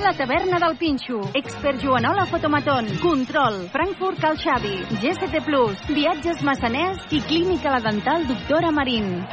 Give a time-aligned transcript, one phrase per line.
[0.00, 1.30] La taverna del Pinxo.
[1.34, 2.86] Expert Joanola Fotomaton.
[3.00, 3.68] Control.
[3.68, 4.84] Frankfurt Cal Xavi.
[5.00, 5.80] GST Plus.
[5.88, 9.26] Viatges Massaners i Clínica La Dental Doctora Marín.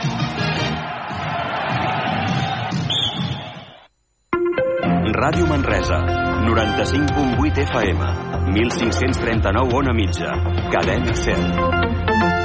[5.15, 5.97] Ràdio Manresa,
[6.45, 10.33] 95.8 FM, 1539 on a mitja,
[10.69, 12.44] cadena 100.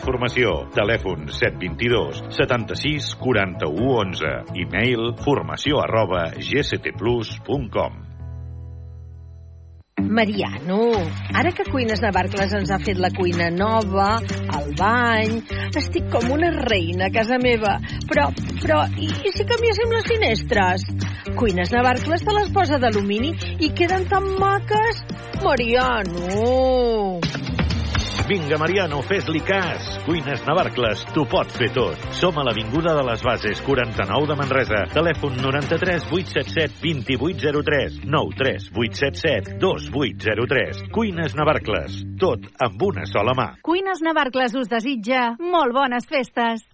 [0.01, 0.53] Formació.
[0.73, 4.31] Telèfon 722 76 41 11.
[4.63, 8.07] E-mail formació arroba gctplus.com.
[10.01, 10.91] Mariano,
[11.33, 14.17] ara que Cuines Navarcles ens ha fet la cuina nova,
[14.57, 15.37] el bany...
[15.77, 17.77] Estic com una reina a casa meva.
[18.09, 18.27] Però,
[18.59, 20.87] però, i, i si canviéssim les finestres?
[21.39, 23.31] Cuines Navarcles te les posa d'alumini
[23.63, 25.05] i queden tan maques.
[25.45, 27.21] Mariano!
[28.27, 29.85] Vinga, Mariano, fes-li cas.
[30.05, 31.99] Cuines Navarcles, t'ho pot fer tot.
[32.17, 34.81] Som a l'Avinguda de les Bases, 49 de Manresa.
[34.93, 40.83] Telèfon 93 877 2803 93 877 2803.
[40.91, 43.49] Cuines Navarcles, tot amb una sola mà.
[43.63, 46.67] Cuines Navarcles us desitja molt bones festes.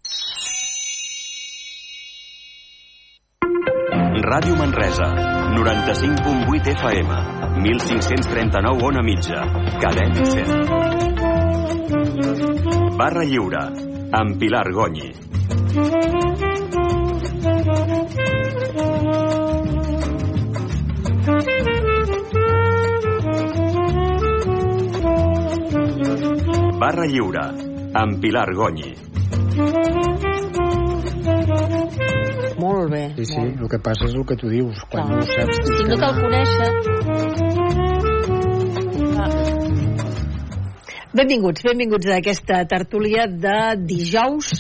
[4.28, 5.08] Ràdio Manresa,
[5.56, 7.22] 95.8 FM,
[7.62, 9.46] 1539 on a mitja,
[9.80, 10.87] cadena 100.
[12.98, 13.60] Barra Lliure,
[14.12, 15.12] amb Pilar Gonyi.
[26.80, 27.46] Barra Lliure,
[27.94, 28.94] amb Pilar Gonyi.
[32.58, 33.04] Molt bé.
[33.18, 34.82] Sí, sí, el que passa és el que tu dius.
[34.90, 35.62] Quan no ho saps...
[35.70, 37.47] Si no cal conèixer...
[41.18, 44.52] Benvinguts, benvinguts a aquesta tertúlia de dijous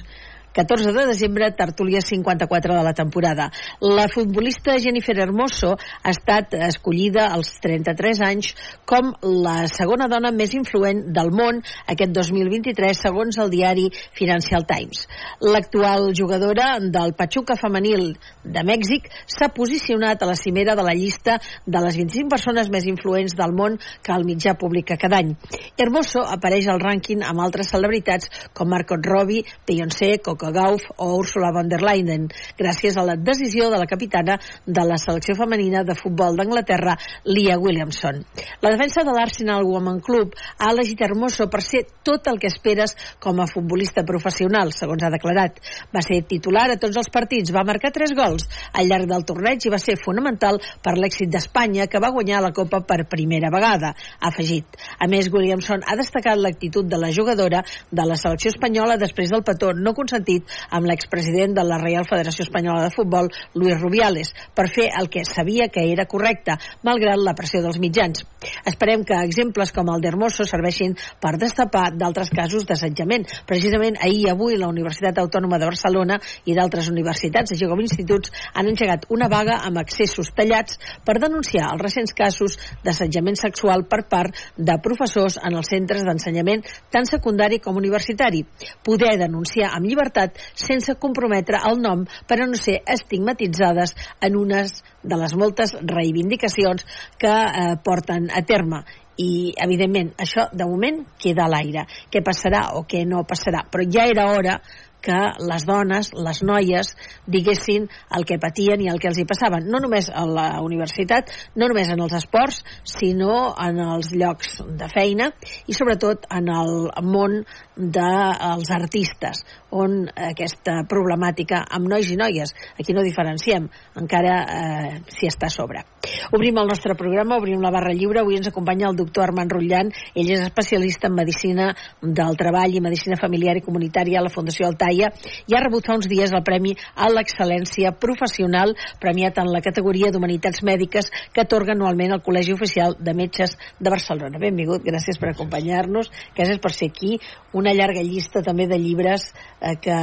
[0.57, 3.51] 14 de desembre, tertúlia 54 de la temporada.
[3.79, 8.55] La futbolista Jennifer Hermoso ha estat escollida als 33 anys
[8.89, 13.85] com la segona dona més influent del món aquest 2023, segons el diari
[14.17, 15.03] Financial Times.
[15.45, 21.37] L'actual jugadora del Pachuca femenil de Mèxic s'ha posicionat a la cimera de la llista
[21.67, 25.35] de les 25 persones més influents del món que el mitjà publica cada any.
[25.77, 31.51] Hermoso apareix al rànquing amb altres celebritats com Margot Robbie, Beyoncé, Coco Gauff o Ursula
[31.53, 32.27] von der Leyen,
[32.57, 37.57] gràcies a la decisió de la capitana de la selecció femenina de futbol d'Anglaterra, Lia
[37.59, 38.23] Williamson.
[38.61, 42.95] La defensa de l'Arsenal Women Club ha elegit Hermoso per ser tot el que esperes
[43.23, 45.59] com a futbolista professional, segons ha declarat.
[45.93, 49.65] Va ser titular a tots els partits, va marcar tres gols al llarg del torneig
[49.65, 53.93] i va ser fonamental per l'èxit d'Espanya, que va guanyar la Copa per primera vegada,
[54.19, 54.77] ha afegit.
[54.99, 59.45] A més, Williamson ha destacat l'actitud de la jugadora de la selecció espanyola després del
[59.47, 60.36] petó no consentit
[60.69, 65.25] amb l'expresident de la Real Federació Espanyola de Futbol, Luis Rubiales, per fer el que
[65.25, 68.23] sabia que era correcte, malgrat la pressió dels mitjans.
[68.65, 73.25] Esperem que exemples com el d'Hermoso serveixin per destapar d'altres casos d'assetjament.
[73.49, 78.31] Precisament ahir i avui la Universitat Autònoma de Barcelona i d'altres universitats, així com instituts,
[78.53, 84.03] han engegat una vaga amb accessos tallats per denunciar els recents casos d'assetjament sexual per
[84.09, 88.43] part de professors en els centres d'ensenyament tant secundari com universitari.
[88.83, 90.16] Poder denunciar amb llibertat
[90.53, 96.85] sense comprometre el nom per a no ser estigmatitzades en unes de les moltes reivindicacions
[97.19, 98.83] que eh, porten a terme.
[99.17, 101.87] I evidentment això de moment queda a l'aire.
[102.13, 103.63] Què passarà o què no passarà?
[103.71, 104.59] Però ja era hora
[105.01, 106.93] que les dones, les noies,
[107.27, 107.87] diguessin
[108.17, 111.69] el que patien i el que els hi passaven, no només a la universitat, no
[111.69, 115.31] només en els esports, sinó en els llocs de feina
[115.67, 116.73] i sobretot en el
[117.05, 117.39] món
[117.77, 123.67] dels artistes, on aquesta problemàtica amb nois i noies, aquí no diferenciem,
[123.99, 125.83] encara eh, s'hi està a sobre.
[126.31, 128.21] Obrim el nostre programa, obrim la barra lliure.
[128.21, 129.91] Avui ens acompanya el doctor Armand Rutllan.
[130.15, 131.67] Ell és especialista en medicina
[132.01, 135.11] del treball i medicina familiar i comunitària a la Fundació Altaia
[135.47, 140.11] i ha rebut fa uns dies el Premi a l'Excel·lència Professional premiat en la categoria
[140.11, 144.39] d'Humanitats Mèdiques que atorga anualment el Col·legi Oficial de Metges de Barcelona.
[144.41, 147.17] Benvingut, gràcies per acompanyar-nos, gràcies per ser aquí.
[147.57, 149.29] Una llarga llista també de llibres
[149.59, 149.97] eh, que,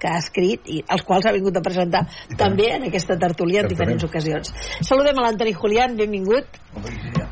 [0.00, 2.04] que ha escrit i els quals ha vingut a presentar
[2.38, 4.54] també en aquesta tertúlia en diferents ocasions.
[4.86, 6.60] Saludem a l'Antoni Julián, benvingut.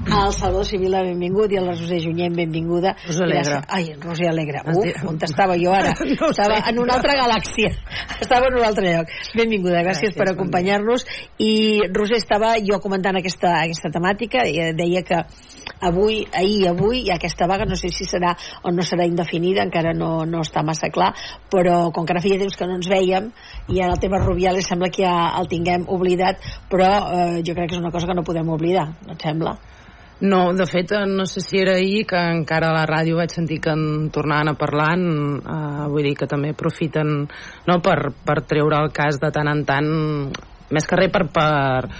[0.08, 2.94] Al Salvador Sibila, benvingut, i a la Roser Junyent, benvinguda.
[3.06, 3.58] Roser Alegre.
[3.68, 4.62] Ai, Roser Alegre.
[4.72, 5.92] Uf, on estava jo ara?
[6.18, 7.70] no estava en una altra galàxia.
[8.24, 9.12] Estava en un altre lloc.
[9.36, 11.04] Benvinguda, gràcies, gràcies per acompanyar-nos.
[11.44, 11.52] I
[11.92, 15.20] Roser, estava jo comentant aquesta, aquesta temàtica, i deia que
[15.84, 18.32] avui, ahir i avui, hi ha aquesta vaga, no sé si serà
[18.64, 21.12] o no serà indefinida, encara no, no està massa clar,
[21.52, 23.30] però com que ara feia temps que no ens veiem,
[23.68, 26.40] i ara el tema Rubiales sembla que ja el tinguem oblidat,
[26.72, 29.58] però eh, jo crec que és una cosa que no podem oblidar, no et sembla?
[30.20, 33.60] No, de fet, no sé si era ahir que encara a la ràdio vaig sentir
[33.62, 37.20] que en tornaven a parlar, eh, vull dir que també aprofiten
[37.68, 39.92] no, per, per treure el cas de tant en tant,
[40.74, 41.92] més que res per, per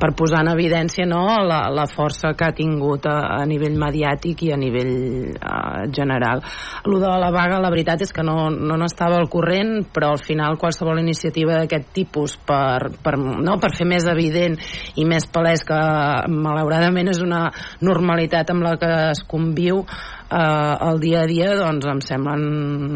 [0.00, 4.46] per posar en evidència no, la, la força que ha tingut a, a nivell mediàtic
[4.46, 4.94] i a nivell
[5.36, 6.42] uh, general.
[6.88, 10.58] Lo de la vaga, la veritat és que no, no al corrent, però al final
[10.60, 14.58] qualsevol iniciativa d'aquest tipus per, per, no, per fer més evident
[14.96, 15.78] i més palès que
[16.28, 17.46] malauradament és una
[17.80, 19.84] normalitat amb la que es conviu
[20.32, 22.42] eh, el dia a dia doncs em semblen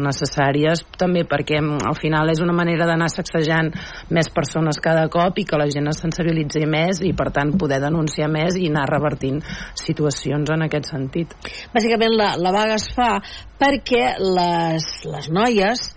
[0.05, 3.71] necessàries també perquè al final és una manera d'anar sacsejant
[4.13, 7.79] més persones cada cop i que la gent es sensibilitzi més i per tant poder
[7.83, 9.41] denunciar més i anar revertint
[9.77, 11.33] situacions en aquest sentit.
[11.73, 13.17] Bàsicament la, la vaga es fa
[13.61, 15.87] perquè les, les noies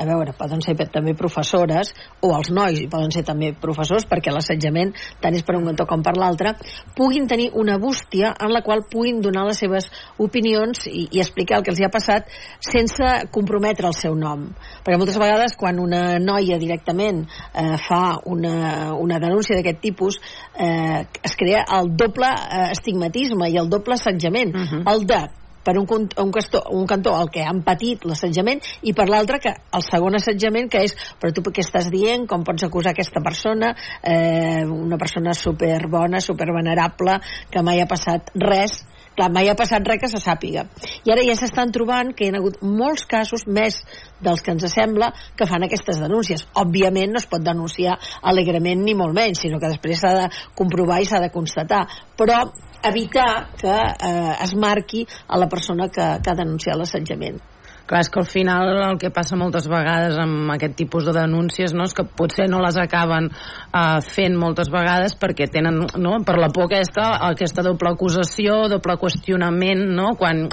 [0.00, 1.92] a veure, poden ser també professores
[2.24, 6.04] o els nois poden ser també professors perquè l'assetjament tant és per un cantó com
[6.04, 6.54] per l'altre
[6.96, 11.58] puguin tenir una bústia en la qual puguin donar les seves opinions i, i explicar
[11.58, 12.30] el que els hi ha passat
[12.64, 14.48] sense comprometre el seu nom
[14.84, 20.20] perquè moltes vegades quan una noia directament eh, fa una, una denúncia d'aquest tipus
[20.56, 24.82] eh, es crea el doble eh, estigmatisme i el doble assetjament uh -huh.
[24.94, 25.20] el de
[25.64, 29.52] per un, un, castó, un cantó el que han patit l'assetjament i per l'altre que
[29.76, 33.74] el segon assetjament que és però tu què estàs dient, com pots acusar aquesta persona?
[34.02, 37.18] Eh, una persona superbona, supervenerable
[37.50, 38.80] que mai ha passat res.
[39.10, 40.64] Clar, mai ha passat res que se sàpiga.
[41.04, 43.80] I ara ja s'estan trobant que hi ha hagut molts casos més
[44.22, 46.46] dels que ens sembla que fan aquestes denúncies.
[46.62, 47.98] Òbviament no es pot denunciar
[48.32, 50.26] alegrement ni molt menys, sinó que després s'ha de
[50.56, 51.82] comprovar i s'ha de constatar.
[52.16, 52.44] Però
[52.82, 57.40] evitar que eh, es marqui a la persona que, que ha denunciat l'assetjament.
[57.90, 61.72] Clar, és que al final el que passa moltes vegades amb aquest tipus de denúncies
[61.74, 66.36] no, és que potser no les acaben uh, fent moltes vegades perquè tenen, no, per
[66.38, 70.44] la por aquesta, aquesta doble acusació, doble qüestionament, no, quan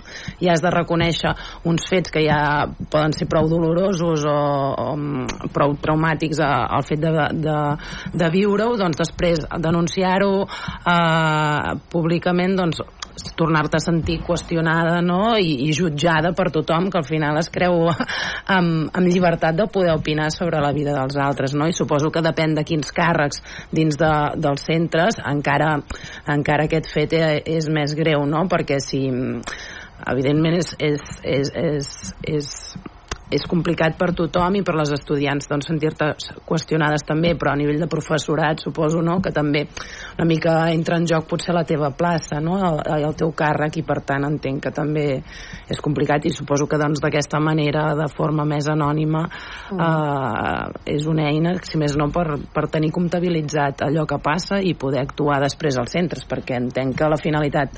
[0.42, 1.36] ja has de reconèixer
[1.70, 2.40] uns fets que ja
[2.90, 4.38] poden ser prou dolorosos o,
[4.74, 7.60] o prou traumàtics al fet de, de,
[8.18, 12.82] de viure-ho, doncs després denunciar-ho uh, públicament, doncs
[13.38, 15.36] tornar-te a sentir qüestionada no?
[15.38, 17.88] I, i jutjada per tothom que al final es creu
[18.58, 21.68] amb, amb llibertat de poder opinar sobre la vida dels altres no?
[21.68, 23.42] i suposo que depèn de quins càrrecs
[23.72, 25.76] dins de, dels centres encara,
[26.28, 27.24] encara aquest fet e,
[27.58, 28.46] és més greu no?
[28.52, 29.06] perquè si
[30.08, 31.92] evidentment és, és, és, és,
[32.38, 32.54] és
[33.34, 36.14] és complicat per tothom i per les estudiants doncs, sentir-te
[36.48, 39.18] qüestionades també, però a nivell de professorat suposo no?
[39.24, 39.66] que també
[40.16, 42.58] una mica entra en joc potser la teva plaça, no?
[42.70, 45.06] el, el teu càrrec i per tant entenc que també
[45.68, 49.84] és complicat i suposo que doncs d'aquesta manera, de forma més anònima mm.
[49.88, 54.78] eh, és una eina, si més no per, per tenir comptabilitzat allò que passa i
[54.80, 57.76] poder actuar després als centres, perquè entenc que la finalitat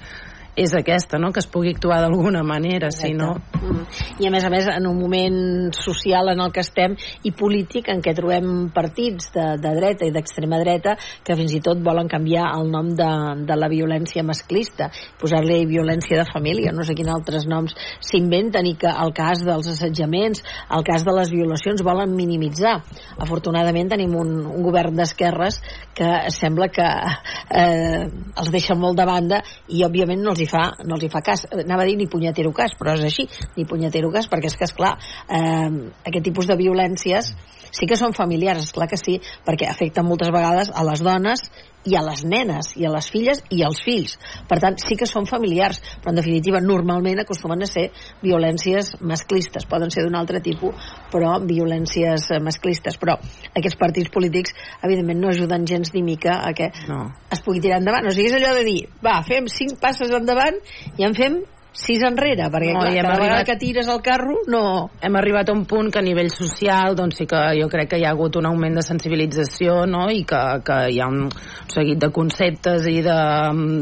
[0.60, 1.32] és aquesta, no?
[1.32, 3.08] que es pugui actuar d'alguna manera, Exacte.
[3.08, 3.36] si no...
[3.60, 3.86] Mm.
[4.20, 6.96] I a més a més, en un moment social en el que estem
[7.28, 11.62] i polític en què trobem partits de, de dreta i d'extrema dreta que fins i
[11.64, 13.10] tot volen canviar el nom de,
[13.48, 14.90] de la violència masclista,
[15.22, 19.72] posar-li violència de família, no sé quins altres noms s'inventen i que el cas dels
[19.72, 20.44] assetjaments,
[20.76, 22.80] el cas de les violacions volen minimitzar.
[23.20, 25.62] Afortunadament tenim un, un govern d'esquerres
[25.96, 30.66] que sembla que eh, els deixa molt de banda i òbviament no els hi fa,
[30.86, 31.46] no els hi fa cas.
[31.54, 33.28] Anava a dir ni punyetero cas, però és així,
[33.58, 34.96] ni punyetero cas, perquè és que, esclar,
[35.30, 35.70] eh,
[36.10, 37.34] aquest tipus de violències
[37.72, 41.44] sí que són familiars, és clar que sí, perquè afecten moltes vegades a les dones
[41.88, 44.18] i a les nenes, i a les filles i als fills.
[44.50, 47.86] Per tant, sí que són familiars, però en definitiva normalment acostumen a ser
[48.22, 49.68] violències masclistes.
[49.70, 50.76] Poden ser d'un altre tipus,
[51.12, 53.00] però violències masclistes.
[53.00, 53.16] Però
[53.54, 57.14] aquests partits polítics, evidentment, no ajuden gens ni mica a que No.
[57.32, 58.06] es pugui tirar endavant.
[58.08, 60.60] O sigui, és allò de dir, va, fem cinc passes endavant
[60.98, 61.40] i en fem
[61.80, 64.90] sis enrere, perquè No, clar, cada vegada arribat- que tires el carro, no...
[65.02, 68.00] hem arribat a un punt que a nivell social doncs sí que jo crec que
[68.02, 70.10] hi ha hagut un augment de sensibilització no?
[70.12, 71.30] i que, que hi ha un
[71.72, 73.18] seguit de conceptes i de,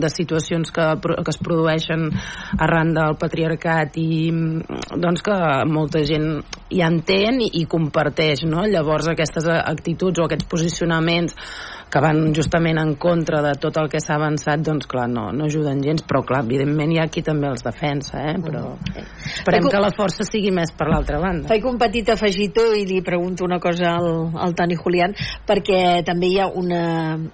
[0.04, 2.08] de situacions que, que es produeixen
[2.60, 4.30] arran del patriarcat i
[4.94, 5.39] doncs que
[5.72, 6.30] molta gent
[6.70, 8.68] hi entén i, i comparteix no?
[8.70, 11.36] llavors aquestes actituds o aquests posicionaments
[11.91, 15.48] que van justament en contra de tot el que s'ha avançat, doncs clar, no, no
[15.48, 18.36] ajuden gens, però clar, evidentment hi ha qui també els defensa, eh?
[18.44, 21.48] però esperem Faig- que la força sigui més per l'altra banda.
[21.48, 25.15] Faig un petit afegitó i li pregunto una cosa al, al Toni Julián,
[25.48, 26.84] perquè també hi ha una,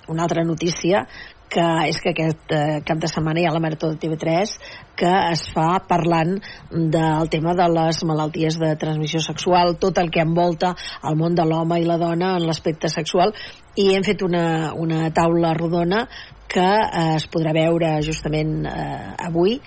[0.07, 1.07] una altra notícia
[1.51, 4.53] que és que aquest eh, cap de setmana hi ha la Marató de TV3
[4.99, 6.35] que es fa parlant
[6.71, 10.73] del tema de les malalties de transmissió sexual, tot el que envolta
[11.09, 13.33] el món de l'home i la dona en l'aspecte sexual.
[13.75, 16.05] I hem fet una, una taula rodona
[16.53, 19.57] que eh, es podrà veure justament eh, avui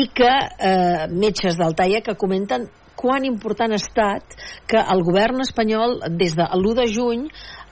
[0.00, 4.36] i que eh, metges del TAIA que comenten quan important ha estat
[4.70, 7.26] que el govern espanyol des de l'1 de juny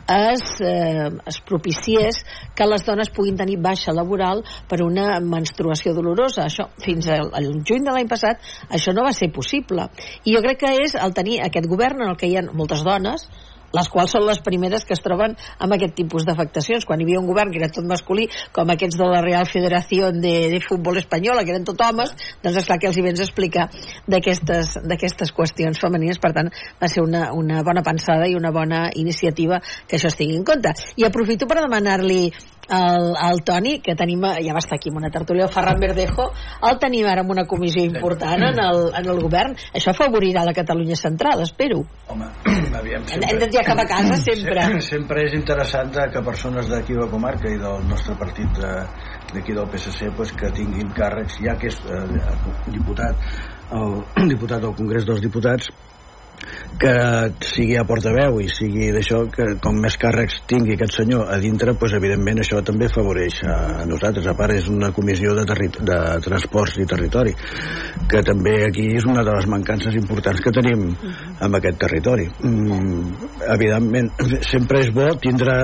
[0.06, 2.22] es, eh, es propiciés
[2.56, 6.46] que les dones puguin tenir baixa laboral per una menstruació dolorosa.
[6.48, 9.88] Això, fins al, al juny de l'any passat, això no va ser possible.
[10.24, 12.84] I jo crec que és el tenir aquest govern en el que hi ha moltes
[12.86, 13.28] dones,
[13.76, 16.86] les quals són les primeres que es troben amb aquest tipus d'afectacions.
[16.88, 20.10] Quan hi havia un govern que era tot masculí, com aquests de la Real Federació
[20.16, 23.68] de, de Futbol Espanyola, que eren tot homes, doncs esclar que els hi vens explicar
[24.10, 26.20] d'aquestes qüestions femenines.
[26.20, 26.50] Per tant,
[26.80, 30.46] va ser una, una bona pensada i una bona iniciativa que això es tingui en
[30.46, 30.74] compte.
[30.96, 32.22] I aprofito per demanar-li
[32.70, 36.30] al, al Toni, que tenim, ja va estar aquí amb una tertúlia, el Ferran Verdejo,
[36.70, 39.56] el tenim ara amb una comissió important en el, en el govern.
[39.74, 41.82] Això afavorirà la Catalunya central, espero.
[42.08, 42.30] Home,
[42.78, 44.60] aviam, Hem, hem de dir cap a casa sempre.
[44.62, 48.86] Sempre, sempre és interessant que persones d'aquí de la comarca i del nostre partit de-
[49.34, 53.16] d'aquí del PSC pues, que tinguin càrrecs, ja que és eh, diputat,
[53.72, 55.70] el diputat del Congrés dels Diputats,
[56.80, 56.94] que
[57.44, 61.74] sigui a portaveu i sigui d'això que com més càrrecs tingui aquest senyor a dintre
[61.76, 64.26] pues, evidentment això també afavoreix a nosaltres.
[64.30, 67.34] A part és una comissió de, de transports i territori
[68.10, 70.86] que també aquí és una de les mancances importants que tenim
[71.44, 72.26] amb aquest territori.
[72.48, 74.10] Mm, evidentment
[74.48, 75.58] sempre és bo tindre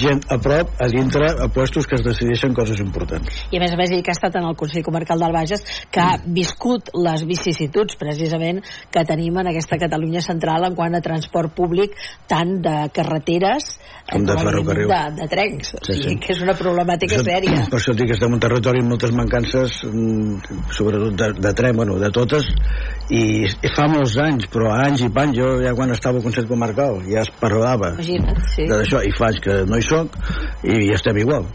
[0.00, 3.44] gent a prop a dintre a puestos que es decideixen coses importants.
[3.52, 5.66] I a més a més ell que ha estat en el Consell Comarcal del Bages
[5.92, 8.62] que ha viscut les vicissituds precisament
[8.92, 11.96] que tenim en aquesta Catalunya central en quant a transport públic
[12.30, 13.72] tant de carreteres
[14.12, 14.88] Com de com, evidentment, ferrocarril.
[14.88, 16.18] de, de trencs o Sí, sigui sí.
[16.24, 18.94] que és una problemàtica Per sèria Per això dic que estem en un territori amb
[18.94, 22.48] moltes mancances, mm, sobretot de, de tren, bueno, de totes,
[23.12, 23.22] i,
[23.74, 27.22] fa molts anys, però anys i panys, jo ja quan estava al Consell Comarcal ja
[27.26, 28.66] es parlava imagina't, sí.
[28.70, 30.16] d'això, i faig que no hi soc,
[30.62, 31.46] i, i estem igual.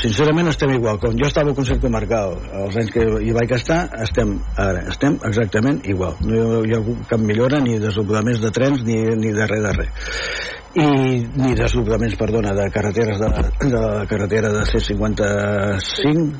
[0.00, 1.00] Sincerament estem igual.
[1.02, 5.18] Com jo estava al Consell Comarcal, els anys que hi vaig estar, estem ara, estem
[5.28, 6.18] exactament igual.
[6.26, 10.59] No hi ha cap millora ni desdoblaments de trens ni, ni de res de res
[10.78, 10.86] i
[11.34, 13.30] ni desdoblaments, perdona, de carreteres de,
[13.66, 16.34] de la carretera de C55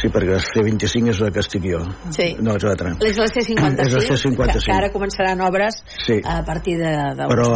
[0.00, 1.80] sí, perquè la C25 és la que estic jo
[2.14, 2.30] Sí.
[2.40, 4.52] no és l'altra És la C55, És la C55.
[4.54, 6.20] Que, que ara començaran obres Sí.
[6.24, 7.48] a partir de, de però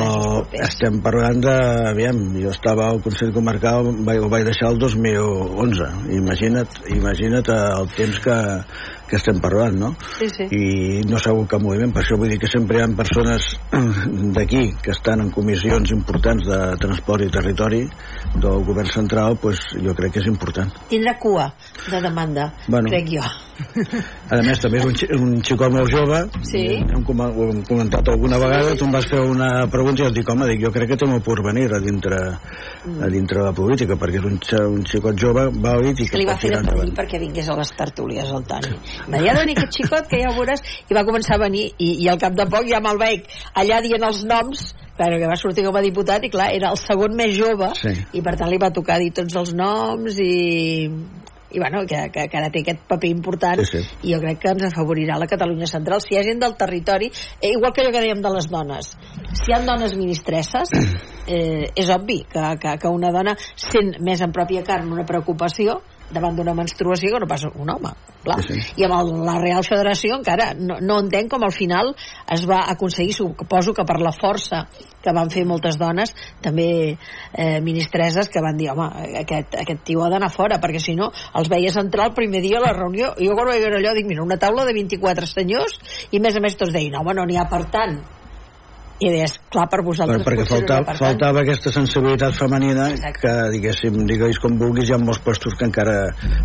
[0.66, 1.54] estem parlant de...
[1.94, 5.88] Aviam, jo estava al Consell Comarcal, vaig, ho vaig deixar el 2011.
[6.18, 8.37] Imagina't, imagina't el temps que,
[9.08, 9.90] que estem parlant, no?
[10.18, 10.46] Sí, sí.
[10.50, 13.49] I no hagut cap moviment, per això vull dir que sempre hi ha persones
[14.37, 17.82] d'aquí que estan en comissions importants de transport i territori
[18.34, 20.73] del govern central, pues, jo crec que és important.
[20.90, 21.50] Tindrà cua
[21.90, 22.88] de demanda, Bueno.
[22.90, 23.25] crec jo.
[24.34, 26.64] A més, també és un, un xicot molt jove, Sí.
[26.82, 30.11] hem, com- ho hem comentat alguna vegada, tu em vas fer una pregunta i jo
[30.16, 33.52] dic, home, dic, jo crec que té molt porvenir a dintre, a dintre de la
[33.54, 34.40] política, perquè és un,
[34.73, 38.30] un xicot jove, vàlid i que li va fer de perquè vingués a les tertúlies
[38.34, 38.75] el Toni
[39.30, 41.90] ha de venir aquest xicot que ja ho veuràs i va començar a venir i,
[42.04, 45.34] i al cap de poc ja me'l veig allà dient els noms Claro, que va
[45.34, 47.90] sortir com a diputat i clar, era el segon més jove Sí.
[48.14, 50.86] i per tant li va tocar dir tots els noms i,
[51.50, 53.96] i bueno, que, que, que ara té aquest paper important Sí, sí.
[54.06, 57.10] i jo crec que ens afavorirà la Catalunya central si hi ha gent del territori,
[57.40, 58.92] eh, igual que allò que dèiem de les dones
[59.32, 60.70] si hi ha dones ministresses
[61.26, 65.80] eh, és obvi que, que, que una dona sent més en pròpia carn una preocupació
[66.14, 67.92] davant d'una menstruació que no passa un home
[68.25, 68.40] clar.
[68.47, 68.73] Sí, sí.
[68.80, 71.92] i amb el, la Real Federació encara no, no entenc com al final
[72.33, 74.64] es va aconseguir, suposo que per la força
[75.04, 78.88] que van fer moltes dones també eh, ministreses que van dir home,
[79.21, 82.59] aquest, aquest tio ha d'anar fora perquè si no els veies entrar el primer dia
[82.62, 85.28] a la reunió i jo quan vaig veure allò dic mira una taula de 24
[85.28, 85.78] senyors
[86.11, 88.00] i a més a més tots deien home no n'hi ha per tant
[89.02, 90.98] i deies, clar, per vosaltres Bueno, perquè no faltava, per tant.
[91.02, 93.20] faltava aquesta sensibilitat femenina Exacte.
[93.24, 95.96] que, diguéssim, digues com vulguis, hi ha molts pastos que encara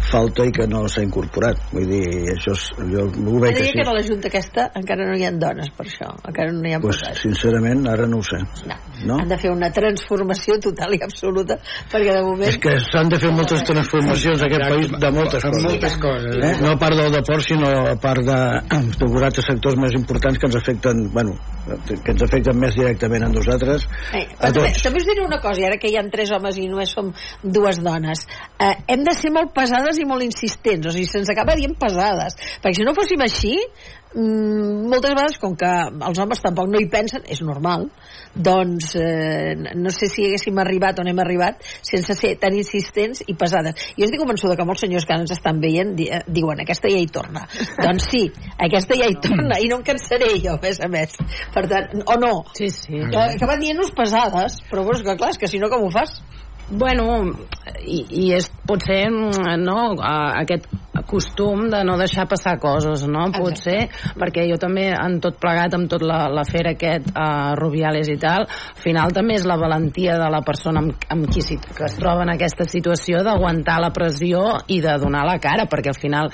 [0.10, 1.60] falta i que no s'ha incorporat.
[1.72, 2.01] Vull dir,
[2.34, 3.74] això és, jo ho veig així.
[3.77, 6.74] que a la Junta aquesta encara no hi ha dones per això, encara no hi
[6.74, 7.22] ha Pues, posat.
[7.22, 8.41] sincerament, ara no ho sé.
[8.65, 8.79] No.
[9.06, 9.20] No?
[9.22, 11.60] Han de fer una transformació total i absoluta
[11.91, 12.50] perquè de moment...
[12.50, 15.63] És que s'han de fer moltes transformacions en aquest país de moltes coses.
[15.70, 16.36] moltes coses.
[16.50, 16.56] Eh?
[16.65, 18.39] No a part del deport, sinó a part de,
[19.39, 21.38] de sectors més importants que ens afecten, bueno,
[21.86, 24.84] que ens afecten més directament a nosaltres, Eh, a però també, tots.
[24.84, 27.79] també us diré una cosa, ara que hi ha tres homes i només som dues
[27.84, 28.25] dones,
[28.60, 32.36] eh, hem de ser molt pesades i molt insistents, o sigui, se'ns acaba dient pesades,
[32.62, 33.58] perquè si no fóssim així,
[34.16, 35.70] mm, moltes vegades, com que
[36.10, 37.88] els homes tampoc no hi pensen, és normal,
[38.36, 43.36] doncs eh, no sé si haguéssim arribat on hem arribat sense ser tan insistents i
[43.39, 43.92] pesades.
[43.98, 46.92] Jo estic convençuda que molts senyors que ara ens estan veient di eh, diuen, aquesta
[46.92, 47.46] ja hi torna.
[47.86, 48.25] doncs sí,
[48.58, 51.16] aquesta ja hi torna, i no em cansaré jo, a més a més.
[51.54, 53.00] Per tant, o no, Sí, sí.
[53.12, 55.92] que, que van dient-nos pesades, però bueno, que clar, és que si no com ho
[55.94, 56.20] fas?
[56.70, 57.24] Bueno,
[57.82, 60.68] i, i és potser mm, no, aquest
[61.10, 63.25] costum de no deixar passar coses, no?
[63.34, 63.88] Potser,
[64.20, 68.46] perquè jo també en tot plegat, amb tot la- l'afer aquest uh, Rubiales i tal,
[68.46, 71.98] al final també és la valentia de la persona amb, amb qui si, que es
[71.98, 76.30] troba en aquesta situació d'aguantar la pressió i de donar la cara, perquè al final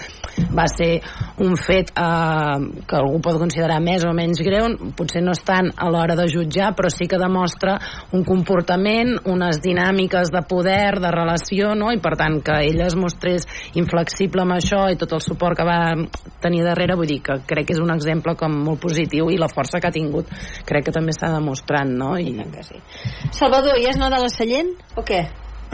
[0.56, 1.00] va ser
[1.44, 4.68] un fet uh, que algú pot considerar més o menys greu,
[4.98, 7.78] potser no és tant a l'hora de jutjar, però sí que demostra
[8.16, 11.94] un comportament, unes dinàmiques de poder, de relació, no?
[11.96, 15.66] i per tant que ella es mostrés inflexible amb això i tot el suport que
[15.68, 15.80] va
[16.42, 19.50] tenir darrere, vull dir que crec que és un exemple com molt positiu i la
[19.52, 20.30] força que ha tingut
[20.66, 22.16] crec que també està demostrant, no?
[22.18, 22.78] I, Que sí.
[23.32, 25.24] Salvador, ja és Nadal a Sallent o què?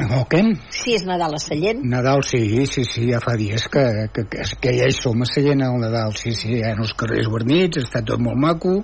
[0.01, 0.41] O què?
[0.73, 1.81] Sí, és Nadal a Sallent.
[1.85, 3.83] Nadal, sí, sí, sí, ja fa dies que,
[4.15, 6.93] que, que, que ja hi som a Sallent al Nadal, sí, sí, hi ha els
[6.97, 8.79] carrers guarnits, està tot molt maco,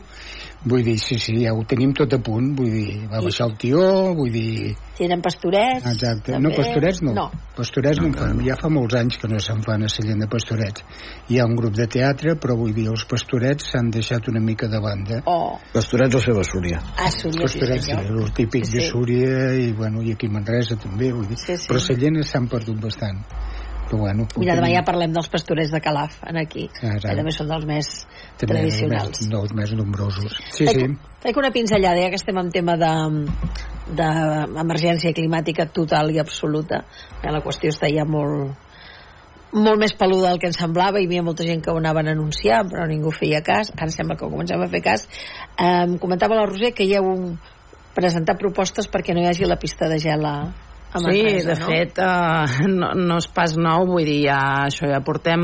[0.66, 3.56] vull dir, sí, sí, ja ho tenim tot a punt, vull dir, va baixar el
[3.62, 3.82] tió,
[4.18, 4.74] vull dir...
[4.98, 5.86] Tenen pastorets.
[5.86, 6.42] Exacte, també.
[6.42, 7.14] no, pastorets no.
[7.14, 7.26] No.
[7.56, 10.28] Pastorets no en fan, ja fa molts anys que no se'n fan a Sallent de
[10.32, 10.84] pastorets.
[11.30, 14.68] Hi ha un grup de teatre, però vull dir, els pastorets s'han deixat una mica
[14.72, 15.22] de banda.
[15.30, 16.82] Oh, Pastorets o Seva Súria.
[16.98, 18.24] a Súria, sí, Pastorets, sí, senyor.
[18.26, 18.88] el típic Sí, de.
[18.90, 21.38] Súria i, bueno, i aquí a Manresa també, vull dir.
[21.38, 21.68] Sí, sí.
[21.70, 23.22] Però Sallent s'han perdut bastant.
[23.88, 24.76] Però bueno, Mira, demà tenim.
[24.76, 26.66] ja parlem dels pastorets de Calaf, en aquí.
[26.84, 27.92] Ah, que també són dels més
[28.36, 29.22] també tradicionals.
[29.22, 30.36] Més, dels més nombrosos.
[30.52, 31.16] Sí, Faig, sí.
[31.24, 32.94] faig una pinzellada, ja que estem en tema de
[33.98, 36.82] d'emergència climàtica total i absoluta.
[37.24, 38.58] Ja la qüestió està ja molt
[39.56, 42.12] molt més peluda del que ens semblava hi havia molta gent que ho anaven a
[42.12, 45.06] anunciar però ningú feia cas, ara sembla que comencem a fer cas
[45.56, 47.08] um, comentava la Roser que hi heu
[47.96, 50.36] presentat propostes perquè no hi hagi la pista de gel a,
[50.94, 51.68] a Sí, Manresa, de no?
[51.68, 55.44] fet, uh, no, no és pas nou, vull dir, ja, això ja portem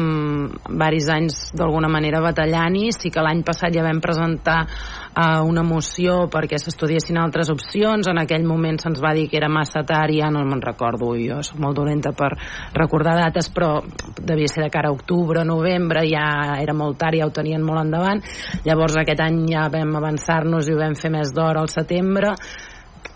[0.80, 2.94] varis anys d'alguna manera batallant-hi.
[2.96, 8.08] Sí que l'any passat ja vam presentar uh, una moció perquè s'estudiessin altres opcions.
[8.08, 11.42] En aquell moment se'ns va dir que era massa tard, ja no me'n recordo, jo
[11.44, 12.34] soc molt dolenta per
[12.74, 13.76] recordar dates, però
[14.20, 17.84] devia ser de cara a octubre, novembre, ja era molt tard, ja ho tenien molt
[17.84, 18.24] endavant.
[18.64, 22.38] Llavors aquest any ja vam avançar-nos i ho vam fer més d'hora al setembre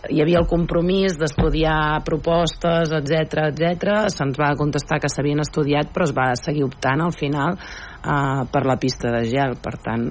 [0.10, 3.98] hi havia el compromís d'estudiar propostes, etc etc.
[4.14, 8.66] Se'ns va contestar que s'havien estudiat, però es va seguir optant al final uh, per
[8.68, 9.58] la pista de gel.
[9.64, 10.08] Per tant,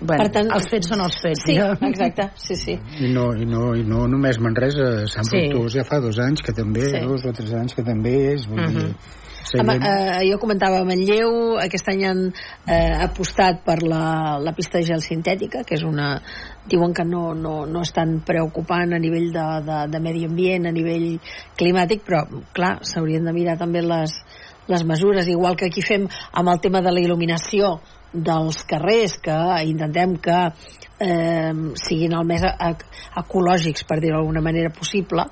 [0.00, 1.44] bueno, Per tant, els fets són els fets.
[1.46, 1.70] Sí, ja.
[1.88, 2.74] exacte, sí, sí.
[3.00, 5.46] I no, i no, i no només Manresa, Sant Sí.
[5.46, 7.00] Fructuós ja fa dos anys que també, Sí.
[7.06, 8.90] dos o tres anys que també és, vull dir,
[9.46, 12.22] Amb, Sallent, eh, jo comentava Manlleu, aquest any han
[12.66, 16.16] eh, apostat per la, la pista de gel sintètica, que és una...
[16.70, 20.66] diuen que no, no, no és tan preocupant a nivell de, de, de medi ambient,
[20.66, 21.08] a nivell
[21.58, 22.24] climàtic, però,
[22.56, 24.14] clar, s'haurien de mirar també les,
[24.68, 27.76] les mesures, igual que aquí fem amb el tema de la il·luminació
[28.12, 29.36] dels carrers, que
[29.68, 30.38] intentem que
[31.04, 31.52] eh,
[31.82, 32.86] siguin el més ec-
[33.22, 35.26] ecològics, per dir-ho d'alguna manera possible,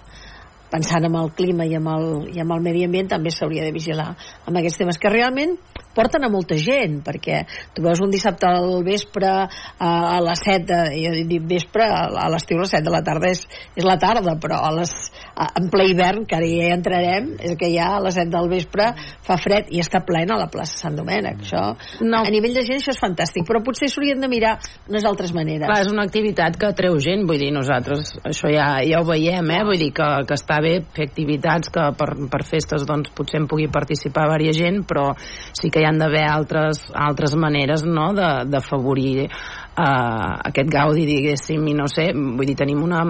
[0.74, 3.74] pensant en el clima i amb el, i amb el medi ambient també s'hauria de
[3.74, 5.54] vigilar amb aquests temes que realment
[5.94, 9.92] porten a molta gent perquè tu veus un dissabte al vespre a,
[10.26, 13.44] les 7 de, jo dic vespre a, l'estiu a les 7 de la tarda és,
[13.78, 14.94] és la tarda però a les,
[15.35, 18.49] en ple hivern, que ara ja hi entrarem, és que ja a les 7 del
[18.53, 18.90] vespre
[19.27, 21.40] fa fred i està plena la plaça Sant Domènec.
[21.44, 21.64] Això,
[22.05, 22.23] No.
[22.25, 25.66] a nivell de gent això és fantàstic, però potser s'haurien de mirar unes altres maneres.
[25.66, 29.51] Clar, és una activitat que atreu gent, vull dir, nosaltres això ja, ja ho veiem,
[29.51, 29.62] eh?
[29.64, 33.49] vull dir que, que està bé fer activitats que per, per festes doncs potser en
[33.51, 38.12] pugui participar varia gent, però sí que hi han d'haver altres, altres maneres no?
[38.14, 39.29] de- d'afavorir
[39.74, 43.04] uh, aquest gaudi, diguéssim, i no sé, vull dir, tenim una,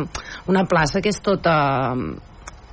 [0.50, 1.54] una plaça que és tota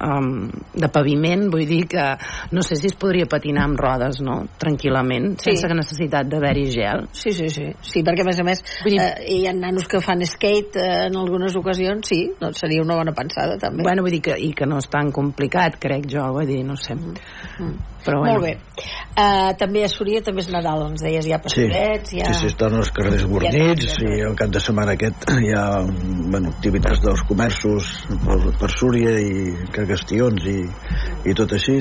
[0.01, 2.05] um, de paviment, vull dir que
[2.51, 4.41] no sé si es podria patinar amb rodes, no?
[4.59, 5.55] Tranquil·lament, Sí.
[5.55, 7.07] sense necessitat d'haver-hi gel.
[7.13, 9.87] Sí, sí, sí, sí, perquè a més a més Vull dir- eh, hi ha nanos
[9.87, 13.83] que fan skate eh, en algunes ocasions, sí, doncs seria una bona pensada també.
[13.83, 16.75] Bueno, vull dir que, i que no és tan complicat, crec jo, vull dir, no
[16.75, 16.95] sé.
[18.01, 18.39] Però bueno.
[18.39, 18.53] Molt bé.
[19.11, 22.31] Uh, també a Súria també és Nadal, ens deies, hi ha Sí, pastorets, hi ha...
[22.31, 26.49] sí, sí, estan els carrers guarnits i el cap de setmana aquest hi ha bueno,
[26.49, 27.91] activitats dels comerços
[28.25, 29.53] per, per Súria i
[29.91, 31.77] cagastions i, i tot així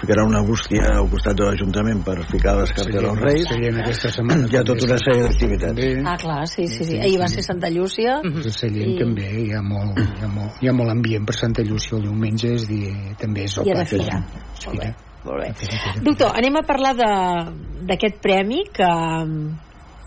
[0.00, 4.10] ficarà una bústia al costat de l'Ajuntament per ficar les cartes dels Reis Serien aquesta
[4.16, 4.48] setmana.
[4.50, 6.98] hi ha tota una sèrie d'activitats Ah, clar, sí, sí, sí.
[7.00, 8.18] Ahir va ser Santa Llúcia.
[8.22, 11.34] A Sallent I- també hi ha, molt, hi, ha molt, hi ha molt ambient per
[11.36, 13.98] Santa Llúcia el diumenge, és dir, també és el I a la pati.
[13.98, 14.20] fira.
[14.64, 14.96] Molt bé, fira.
[15.24, 15.52] molt bé.
[15.60, 16.04] Fira, fira.
[16.08, 18.88] Doctor, anem a parlar de- d'aquest premi que,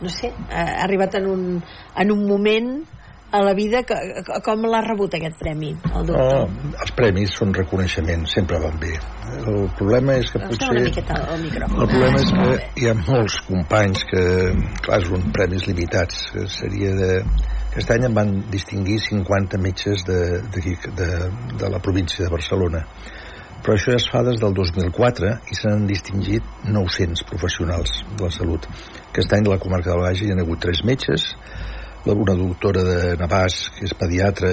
[0.02, 1.46] no sé, ha arribat en un,
[1.96, 2.84] en un moment
[3.36, 6.46] a la vida que, que- com l'ha rebut aquest premi, el doctor?
[6.46, 8.94] Oh, els premis són reconeixement, sempre van bé.
[9.36, 10.72] El problema és que Agafeu potser...
[10.72, 11.82] una miqueta el micròfon.
[11.84, 12.56] El problema és que bé.
[12.82, 14.24] hi ha molts companys que,
[14.88, 16.24] clar, són premis limitats.
[16.56, 17.12] Seria de...
[17.76, 20.20] Aquest any em van distingir 50 metges de,
[20.56, 21.08] de, de,
[21.60, 22.86] de la província de Barcelona.
[23.66, 28.28] Però això ja es fa des del 2004 i se n'han distingit 900 professionals de
[28.28, 28.68] la salut.
[29.10, 31.26] Aquest any de la comarca del Baix hi ha hagut 3 metges,
[32.14, 34.52] una doctora de Navàs, que és pediatra,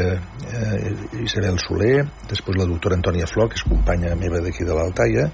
[0.49, 5.29] eh, Isabel Soler, després la doctora Antònia Flor, que és companya meva d'aquí de l'Altaia,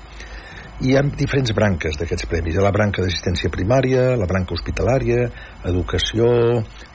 [0.79, 2.55] i hi ha diferents branques d'aquests premis.
[2.55, 5.25] Hi ha la branca d'assistència primària, la branca hospitalària,
[5.67, 6.29] educació,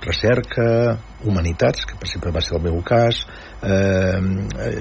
[0.05, 0.67] recerca,
[1.27, 3.25] humanitats, que per sempre va ser el meu cas,
[3.63, 4.19] eh,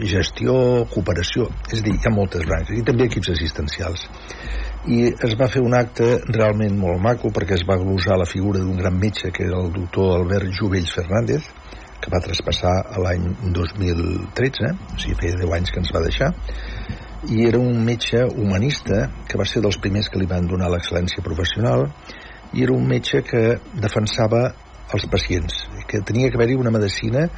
[0.06, 4.06] gestió, cooperació, és a dir, hi ha moltes branques, i també equips assistencials.
[4.82, 8.58] I es va fer un acte realment molt maco perquè es va glosar la figura
[8.58, 11.46] d'un gran metge que era el doctor Albert Jubells Fernández,
[12.02, 16.32] que va traspassar l'any 2013, o sigui, feia 10 anys que ens va deixar,
[17.30, 21.22] i era un metge humanista que va ser dels primers que li van donar l'excel·lència
[21.22, 21.86] professional
[22.52, 23.44] i era un metge que
[23.78, 24.48] defensava
[24.92, 27.28] els pacients que tenia que haver-hi una medicina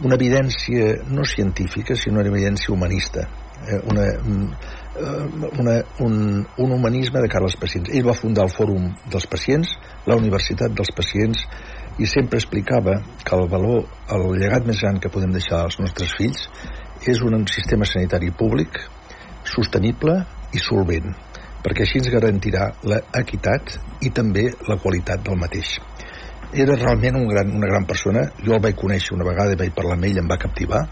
[0.00, 3.28] una evidència no científica sinó una evidència humanista
[3.68, 4.75] eh, una, mm,
[5.58, 7.90] una, un, un humanisme de cara als pacients.
[7.92, 9.74] Ell va fundar el Fòrum dels Pacients
[10.06, 11.42] la Universitat dels Pacients
[11.98, 16.12] i sempre explicava que el valor el llegat més gran que podem deixar als nostres
[16.18, 16.46] fills
[17.06, 18.78] és un sistema sanitari públic
[19.46, 20.20] sostenible
[20.54, 21.14] i solvent
[21.66, 23.74] perquè així ens garantirà l'equitat
[24.06, 25.72] i també la qualitat del mateix.
[26.54, 28.22] Era realment un gran, una gran persona.
[28.38, 30.84] Jo el vaig conèixer una vegada i vaig parlar amb ell em va captivar.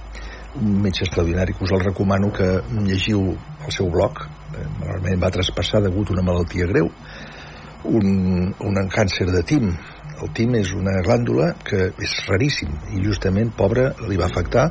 [0.58, 2.48] Un metge extraordinari que us el recomano que
[2.88, 3.22] llegiu
[3.64, 6.90] el seu blog eh, malauradament va traspassar degut a una malaltia greu
[7.84, 9.74] un, un càncer de tim.
[10.22, 14.70] El tim és una glàndula que és raríssim i justament, pobre, li va afectar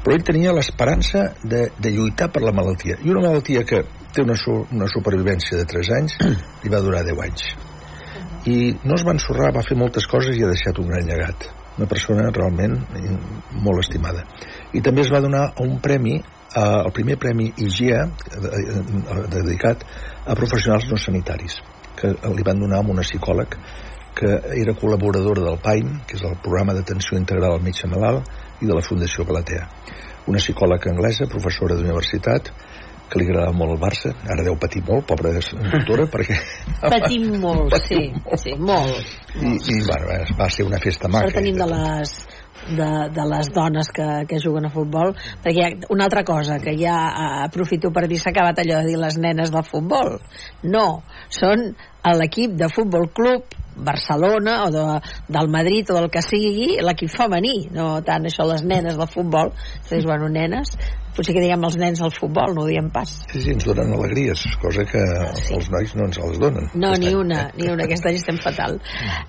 [0.00, 2.96] però ell tenia l'esperança de, de lluitar per la malaltia.
[3.04, 3.82] I una malaltia que
[4.14, 6.16] té una, su, una supervivència de 3 anys
[6.64, 7.48] li va durar 10 anys.
[8.48, 8.56] I
[8.88, 11.50] no es va ensorrar, va fer moltes coses i ha deixat un gran llegat.
[11.76, 13.16] Una persona realment eh,
[13.60, 14.24] molt estimada.
[14.72, 16.16] I també es va donar un premi
[16.54, 19.84] eh, el primer premi IGEA eh, eh, dedicat
[20.26, 21.60] a professionals no sanitaris
[22.00, 23.56] que li van donar a una psicòleg
[24.16, 28.26] que era col·laboradora del PAIM, que és el programa d'atenció integral al metge malalt,
[28.60, 29.68] i de la Fundació Galatea.
[30.28, 32.50] Una psicòloga anglesa, professora d'universitat,
[33.10, 36.36] que li agradava molt el Barça, ara deu patir molt, pobra doctora, perquè...
[36.82, 38.02] Patim molt, sí,
[38.42, 39.14] sí, molt.
[39.40, 41.30] I, i bueno, va ser una festa maca.
[41.30, 42.14] Sort tenim de les
[42.68, 46.96] de, de les dones que, que juguen a futbol perquè una altra cosa que ja
[47.08, 50.18] eh, aprofito per dir s'ha acabat allò de dir les nenes del futbol.
[50.68, 51.70] No, són
[52.20, 54.86] l'equip de futbol club Barcelona o de,
[55.28, 59.52] del Madrid o del que sigui l'equip femení, no tant això les nenes del futbol,
[59.90, 60.76] és bueno, nenes
[61.10, 63.90] potser que diguem els nens al futbol no ho diem pas Sí, sí, ens donen
[63.96, 65.00] alegries, cosa que
[65.40, 65.54] Sí.
[65.56, 66.68] els nois no ens les donen.
[66.74, 67.16] No, ni any.
[67.18, 67.84] una, ni una.
[67.84, 68.78] Aquest any estem fatal.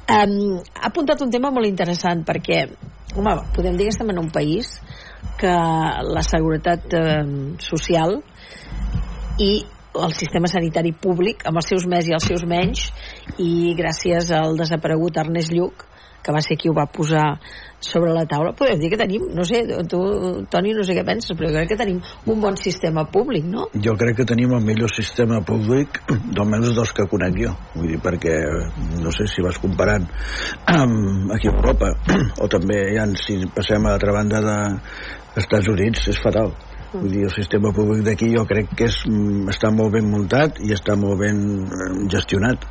[0.08, 2.64] Um, ha apuntat un tema molt interessant perquè,
[3.16, 4.76] home, podem dir que estem en un país
[5.42, 7.24] que la seguretat eh,
[7.60, 8.20] social
[9.42, 9.52] i
[10.00, 12.90] el sistema sanitari públic, amb els seus més i els seus menys,
[13.44, 15.88] i gràcies al desaparegut Ernest Lluc,
[16.22, 17.26] que va ser qui ho va posar
[17.82, 20.00] sobre la taula, podem dir que tenim, no sé, tu,
[20.54, 21.98] Toni, no sé què penses, però jo crec que tenim
[22.30, 23.66] un bon sistema públic, no?
[23.74, 25.98] Jo crec que tenim el millor sistema públic,
[26.38, 27.56] d'almenys dels que conec jo.
[27.74, 28.38] Vull dir, perquè,
[29.02, 30.06] no sé si vas comparant
[30.70, 31.90] amb aquí a Europa,
[32.44, 34.60] o també, ja, si passem a l'altra banda de
[35.42, 36.54] Estats Units, és fatal.
[36.92, 40.60] Vull dir, el sistema públic d'aquí jo crec que és, mm, està molt ben muntat
[40.60, 42.66] i està molt ben eh, gestionat.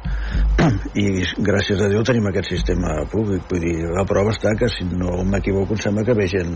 [1.00, 3.46] I gràcies a Déu tenim aquest sistema públic.
[3.48, 6.52] Vull dir, la prova està que, si no m'equivoco, em sembla que ve gent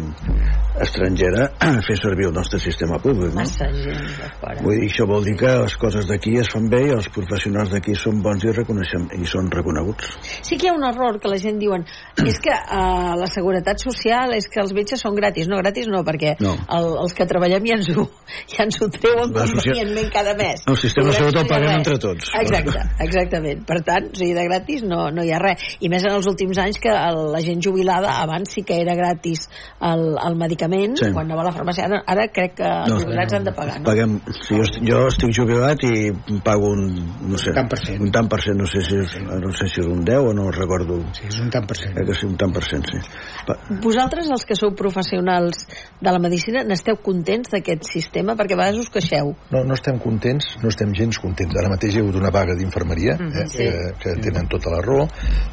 [0.85, 3.33] estrangera a fer servir el nostre sistema públic.
[3.33, 3.41] No?
[3.41, 4.61] Massa gent de fora.
[4.61, 7.73] Vull dir, això vol dir que les coses d'aquí es fan bé i els professionals
[7.73, 10.13] d'aquí són bons i, reconeixem, i són reconeguts.
[10.45, 11.89] Sí que hi ha un error que la gent diuen
[12.29, 15.49] és que uh, la seguretat social és que els metges són gratis.
[15.49, 16.55] No, gratis no, perquè No.
[16.75, 18.05] El, els que treballem ja ens ho,
[18.51, 20.63] ja ens ho treuen convenientment cada mes.
[20.67, 21.77] El sistema de I salut el no paguem res.
[21.79, 22.31] entre tots.
[22.41, 23.65] Exacte, exactament.
[23.67, 25.65] Per tant, o sigui, de gratis no, no hi ha res.
[25.81, 28.95] I més en els últims anys que el, la gent jubilada abans sí que era
[28.95, 29.49] gratis
[29.81, 31.11] el, el medicament, Sí.
[31.13, 31.85] quan anava a la farmàcia.
[31.89, 33.85] Ara, ara crec que els No, jubilats han de pagar, no?
[33.89, 36.13] Paguem, sí, jo, est- jo estic jubilat i
[36.45, 36.85] pago un,
[37.31, 38.01] no sé, tant per cent.
[38.03, 40.33] un tant per cent, no sé si és, no sé si és un 10 o
[40.35, 41.01] no recordo.
[41.15, 41.95] Sí, és un tant per cent.
[41.95, 42.99] Crec que sí, un tant per cent, sí.
[43.47, 45.67] Pa, Vosaltres, els que sou professionals
[46.01, 48.35] de la medicina, n'esteu contents d'aquest sistema?
[48.39, 49.35] Perquè a vegades us queixeu.
[49.53, 51.55] No, no estem contents, no estem gens contents.
[51.61, 53.65] Ara mateix hi ha hagut una vaga d'infermeria, Mhm, eh, sí.
[53.69, 55.07] que, que tenen tota la raó,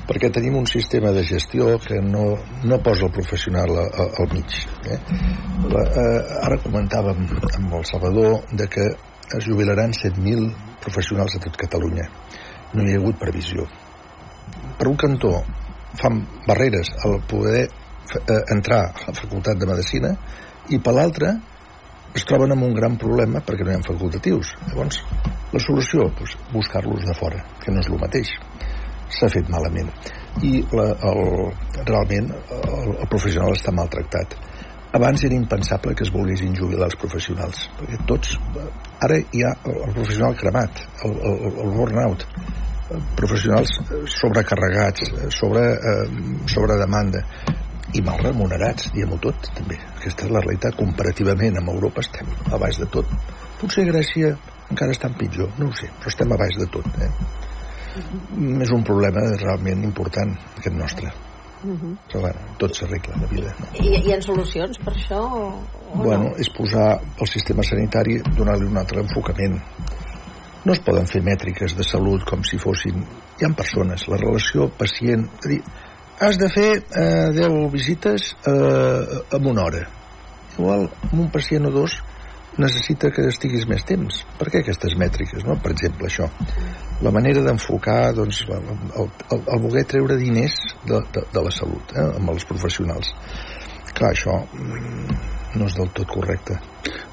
[0.07, 4.29] perquè tenim un sistema de gestió que no, no posa el professional a, a, al
[4.33, 4.57] mig.
[4.89, 4.99] Eh?
[5.71, 7.25] La, eh, ara comentàvem
[7.55, 8.87] amb el Salvador de que
[9.37, 10.49] es jubilaran 7.000
[10.81, 12.07] professionals a tot Catalunya.
[12.73, 13.67] No hi ha hagut previsió.
[14.77, 15.43] Per un cantó,
[15.99, 20.11] fan barreres al poder eh, entrar a la facultat de Medicina
[20.69, 21.33] i per l'altre
[22.15, 24.53] es troben amb un gran problema perquè no hi ha facultatius.
[24.69, 25.01] Llavors,
[25.53, 28.33] la solució, doncs, buscar-los de fora, que no és el mateix.
[29.11, 29.91] S'ha fet malament.
[30.47, 31.21] I la, el,
[31.83, 34.35] realment el, el professional està maltractat.
[34.95, 38.35] Abans era impensable que es volguessin jubilar els professionals, perquè tots...
[39.01, 42.27] Ara hi ha el, professional cremat, el, el, el burnout,
[43.15, 43.71] professionals
[44.17, 47.23] sobrecarregats, sobre, eh, sobre demanda
[47.93, 49.77] i mal remunerats, diguem-ho tot, també.
[49.97, 50.77] Aquesta és la realitat.
[50.79, 53.09] Comparativament amb Europa estem a baix de tot.
[53.61, 54.35] Potser Grècia
[54.71, 56.87] encara estan pitjor, no ho sé, però estem a baix de tot.
[57.03, 57.11] Eh?
[58.63, 61.11] És un problema realment important, aquest nostre.
[61.61, 63.51] Però bueno, tot s'arregla la vida.
[63.59, 63.67] No?
[63.77, 65.19] I, hi ha solucions per això?
[65.21, 65.41] O,
[65.91, 66.31] o Bueno, no?
[66.41, 69.59] és posar el sistema sanitari, donar-li un altre enfocament.
[70.65, 73.05] No es poden fer mètriques de salut com si fossin...
[73.41, 75.27] Hi ha persones, la relació pacient...
[75.41, 75.61] És a dir,
[76.21, 79.87] has de fer eh, 10 visites eh, en una hora.
[80.53, 81.97] Igual, amb un pacient o dos
[82.61, 84.21] necessita que estiguis més temps.
[84.37, 85.55] Per què aquestes mètriques, no?
[85.63, 86.27] Per exemple, això.
[87.01, 88.69] La manera d'enfocar, doncs, el,
[89.01, 89.09] el,
[89.41, 93.15] el, voler treure diners de, de, de la salut, eh, amb els professionals.
[93.95, 96.59] Clar, això mm, no és del tot correcte.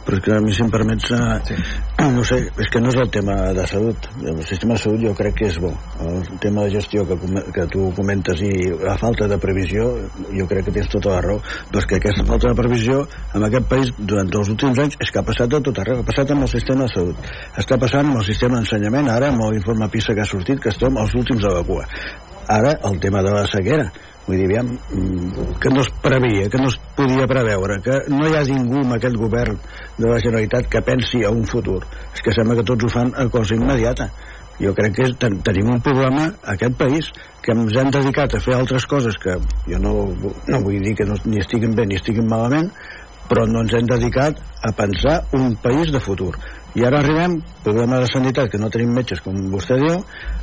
[0.09, 1.55] però és que a mi, si em permets, eh, Sí.
[2.01, 4.07] no sé, és que no és el tema de salut.
[4.24, 5.70] El sistema de salut jo crec que és bo.
[6.01, 7.14] El tema de gestió que,
[7.53, 9.85] que tu comentes i la falta de previsió,
[10.33, 11.42] jo crec que tens tota la raó.
[11.70, 15.11] Però és que aquesta falta de previsió en aquest país durant els últims anys és
[15.11, 16.01] que ha passat a tot arreu.
[16.01, 17.16] Ha passat amb el sistema de salut.
[17.61, 20.96] Està passant amb el sistema d'ensenyament, ara amb l'informe PISA que ha sortit, que estem
[20.96, 21.85] els últims de la cua.
[22.48, 23.92] Ara, el tema de la sequera.
[24.28, 24.74] Vull dir, aviam,
[25.56, 28.92] que no es previa, que no es podia preveure, que no hi ha ningú en
[28.98, 29.56] aquest govern
[29.96, 31.78] de la Generalitat que pensi a un futur.
[32.12, 34.10] És que sembla que tots ho fan a cosa immediata.
[34.60, 37.08] Jo crec que ten, tenim un problema a aquest país,
[37.40, 39.94] que ens hem dedicat a fer altres coses que jo no,
[40.50, 42.68] no vull dir que no, ni estiguin bé ni estiguin malament,
[43.30, 46.34] però no ens hem dedicat a pensar un país de futur.
[46.76, 50.02] I ara arribem, problema de sanitat, que no tenim metges, com vostè diu,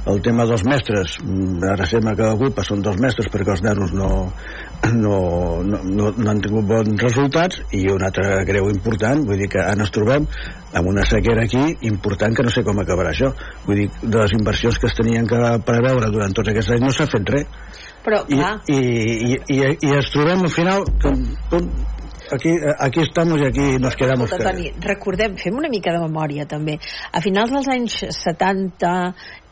[0.09, 3.61] el tema dels mestres, mm, ara sembla que la culpa són dels mestres perquè els
[3.61, 4.09] nanos no,
[4.89, 5.19] no,
[5.63, 9.61] no, no, no han tingut bons resultats, i un altre greu important, vull dir que
[9.61, 10.25] ara ens trobem
[10.75, 13.31] amb una sequera aquí important que no sé com acabarà això.
[13.67, 16.93] Vull dir, de les inversions que es tenien que preveure durant tots aquests anys no
[16.95, 17.47] s'ha fet res.
[18.05, 18.79] Però, I, clar, i,
[19.31, 21.13] i, i, i ens trobem al final que,
[22.31, 26.45] aquí, aquí estamos i aquí nos quedamos Escolta, Toni, recordem, fem una mica de memòria
[26.49, 26.77] també.
[27.11, 28.93] A finals dels anys 70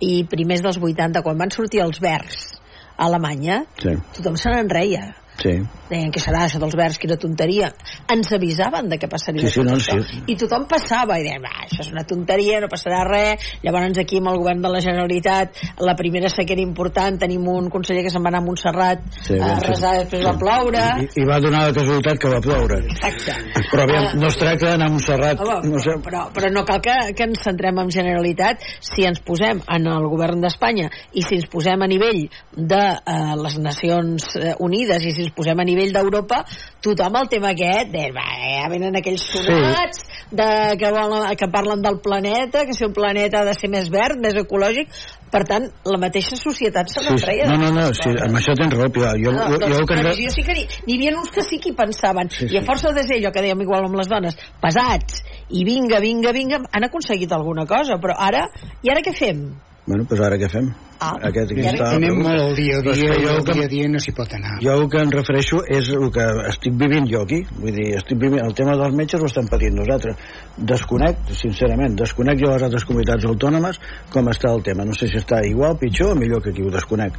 [0.05, 2.53] i primers dels 80, quan van sortir els verds
[2.97, 3.95] a Alemanya, sí.
[4.17, 5.09] tothom se n'enreia.
[5.41, 5.53] Sí.
[5.89, 7.67] deien que serà això dels verds, quina tonteria
[8.09, 9.97] ens avisaven de què passaria Sí, sí, no, això.
[10.05, 10.21] sí.
[10.31, 14.29] i tothom passava i deien, això és una tonteria no passarà res, llavors aquí amb
[14.31, 18.29] el govern de la Generalitat, la primera sequera important tenim un conseller que se'n va
[18.31, 19.67] anar a Montserrat Sí, a sí.
[19.67, 22.79] resar, després va ploure I, I va donar la casualitat que va ploure.
[22.85, 23.35] exacte
[23.73, 26.63] Però aviam, Ah, no es tracta d'anar a Montserrat, Home, no sé, però, però no
[26.65, 31.21] cal que, que ens centrem en Generalitat si ens posem en el govern d'Espanya i
[31.23, 34.27] si ens posem a nivell de eh, les Nacions
[34.59, 36.43] Unides i si ens posem a nivell d'Europa
[36.83, 40.47] tothom el tema aquest de, va, ja venen aquells sonats de,
[40.79, 44.19] que, volen, que parlen del planeta que si el planeta ha de ser més verd,
[44.23, 44.91] més ecològic
[45.33, 47.09] per tant, la mateixa societat se sí, sí.
[47.09, 49.15] n'entreia no, no, no, sí, amb això tens raó, Pilar.
[49.17, 51.61] Jo, no, jo, doncs, jo, que però jo sí que n'hi havia uns que sí
[51.63, 52.67] que hi pensaven Sí, i a sí.
[52.67, 56.61] força de ser allò que dèiem igual amb les dones pesats i vinga, vinga, vinga
[56.69, 58.47] han aconseguit alguna cosa però ara,
[58.81, 59.45] i ara què fem?
[59.87, 60.69] Bueno, doncs ara què fem?
[61.03, 63.53] Ah, Aquest, ara- aquesta Anem molt al dia a dia que i jo el que-
[63.57, 64.53] dia a dia no s'hi pot anar.
[64.63, 67.41] Jo el que em refereixo és el que estic vivint jo aquí.
[67.59, 70.15] Vull dir, estic vivint, el tema dels metges ho estem patint nosaltres.
[70.57, 73.79] Desconec, sincerament, desconec jo les altres comunitats autònomes
[74.13, 74.85] com està el tema.
[74.85, 77.13] No sé si està igual, pitjor o millor que aquí, ho desconec.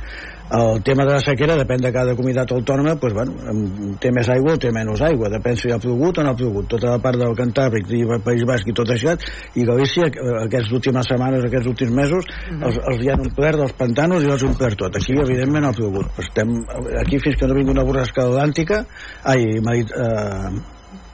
[0.54, 4.54] El tema de la sequera depèn de cada comunitat autònoma, doncs, bueno, té més aigua
[4.54, 6.68] o té menys aigua, depèn si ha plogut o no ha plogut.
[6.68, 9.16] Tota la part del Cantàbric i el País Basc i tot això,
[9.56, 12.28] i Galícia, eh, aquestes últimes setmanes, aquests últims mesos,
[12.60, 14.96] els, els hi han omplert dels pantanos i els han omplert tot.
[15.00, 16.20] Aquí, evidentment, no ha plogut.
[16.22, 16.54] Estem
[17.00, 18.84] aquí fins que no vingui una borrasca atlàntica,
[19.32, 20.54] ai, Medit, eh,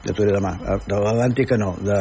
[0.05, 0.55] ja t'ho diré demà,
[0.87, 1.99] de l'Atlàntica no, de,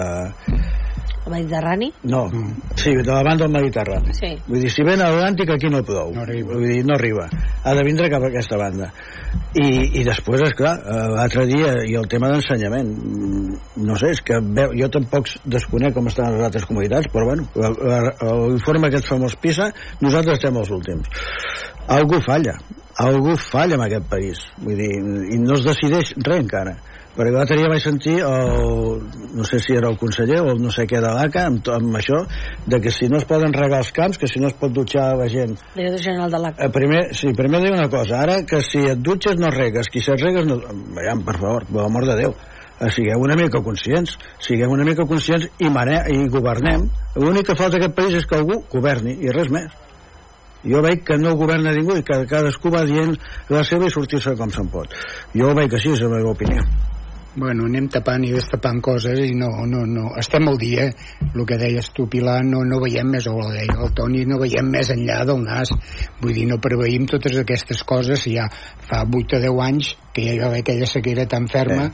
[1.27, 1.93] el Mediterrani?
[2.03, 2.29] no,
[2.77, 4.15] sí, de la banda del Mediterrani.
[4.15, 4.31] Sí.
[4.47, 6.13] Vull dir, si ven a l'Atlàntic aquí no plou.
[6.15, 6.55] No arriba.
[6.55, 7.29] Vull dir, no arriba.
[7.65, 8.91] Ha de vindre cap a aquesta banda.
[9.55, 10.75] I, i després, és clar,
[11.15, 15.95] l'altre dia, i el tema d'ensenyament, mm, no sé, és que veu, jo tampoc desconec
[15.95, 21.11] com estan les altres comunitats, però bueno, l'informe aquest famós PISA, nosaltres estem els últims.
[21.91, 22.57] Algú falla,
[23.03, 24.93] algú falla en aquest país, vull dir,
[25.35, 26.79] i no es decideix res encara
[27.21, 29.03] perquè l'altre dia vaig sentir el,
[29.37, 31.99] no sé si era el conseller o el no sé què de l'ACA amb, amb
[32.01, 32.23] això,
[32.65, 35.11] de que si no es poden regar els camps, que si no es pot dutxar
[35.21, 36.53] la gent Director General de la...
[36.57, 40.01] Eh, primer, sí, primer diu una cosa, ara que si et dutxes no regues, qui
[40.05, 40.57] se't regues no...
[40.97, 42.35] Veiem, per favor, per l'amor de Déu,
[42.81, 46.89] eh, sigueu una mica conscients, sigueu una mica conscients i, mane i governem.
[47.21, 49.69] L'únic que falta a aquest país és que algú governi, i res més.
[50.65, 53.15] Jo veig que no governa ningú i que cadascú va dient
[53.49, 54.93] la seva i sortir-se com se'n pot.
[55.33, 56.65] Jo ho veig així, és la meva opinió.
[57.37, 60.89] Bueno, anem tapant i destapant coses i no, no, no, estem al dia
[61.29, 64.41] el que deies tu Pilar, no, no veiem més o la deia el Toni, no
[64.41, 65.71] veiem més enllà del nas.
[66.19, 68.27] Vull dir, no preveïm totes aquestes coses.
[68.27, 68.49] Ja
[68.91, 71.87] fa 8 o 10 anys que ja hi va haver aquella sequera tan ferma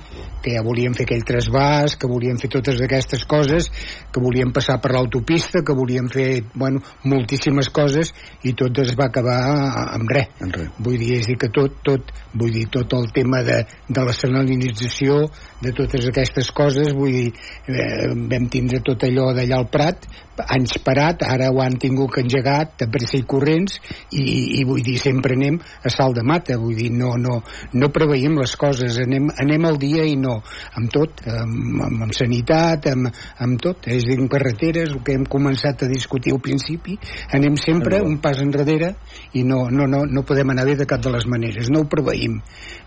[0.43, 3.69] que ja volíem fer aquell trasbàs que volíem fer totes aquestes coses
[4.13, 8.15] que volíem passar per l'autopista que volíem fer, bueno, moltíssimes coses
[8.49, 9.37] i tot es va acabar
[9.85, 10.33] amb res.
[10.41, 10.71] En res.
[10.79, 14.17] vull dir, és dir que tot, tot vull dir, tot el tema de, de la
[14.17, 15.26] salinització
[15.63, 17.33] de totes aquestes coses vull dir,
[17.69, 20.09] eh, vam tindre tot allò d'allà al Prat
[20.45, 23.79] anys parat, ara ho han tingut que engegar de pressa i corrents
[24.13, 27.39] i, i vull dir, sempre anem a salt de mata vull dir, no, no,
[27.73, 30.39] no preveiem les coses anem, anem al dia i no.
[30.77, 33.11] Amb tot, amb, amb, amb sanitat amb,
[33.43, 36.99] amb tot, és a dir, amb carreteres el que hem començat a discutir al principi
[37.37, 38.93] anem sempre un pas enrere
[39.39, 41.91] i no, no, no, no podem anar bé de cap de les maneres, no ho
[41.91, 42.39] preveïm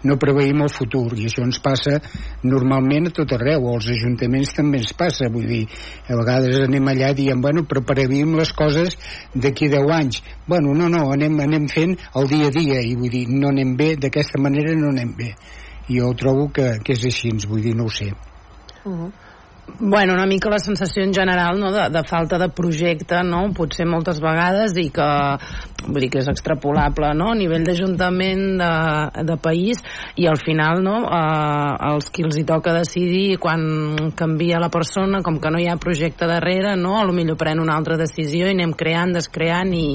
[0.05, 1.97] no preveïm el futur i això ens passa
[2.43, 5.65] normalment a tot arreu als ajuntaments també ens passa vull dir,
[6.07, 7.83] a vegades anem allà i diem, bueno, però
[8.39, 8.97] les coses
[9.35, 10.21] d'aquí 10 anys.
[10.47, 13.75] Bueno, no, no, anem, anem fent el dia a dia i vull dir, no anem
[13.75, 15.33] bé d'aquesta manera no anem bé.
[15.89, 18.13] Jo trobo que, que és així, vull dir, no ho sé
[19.79, 23.45] Bueno, una mica la sensació en general no, de, de falta de projecte, no?
[23.55, 25.07] potser moltes vegades i que,
[25.85, 27.29] vull dir que és extrapolable no?
[27.33, 28.71] a nivell d'Ajuntament de,
[29.29, 29.81] de país
[30.19, 35.23] i al final no, eh, els qui els hi toca decidir quan canvia la persona,
[35.25, 36.97] com que no hi ha projecte darrere, no?
[36.99, 39.89] a lo millor pren una altra decisió i anem creant, descreant i,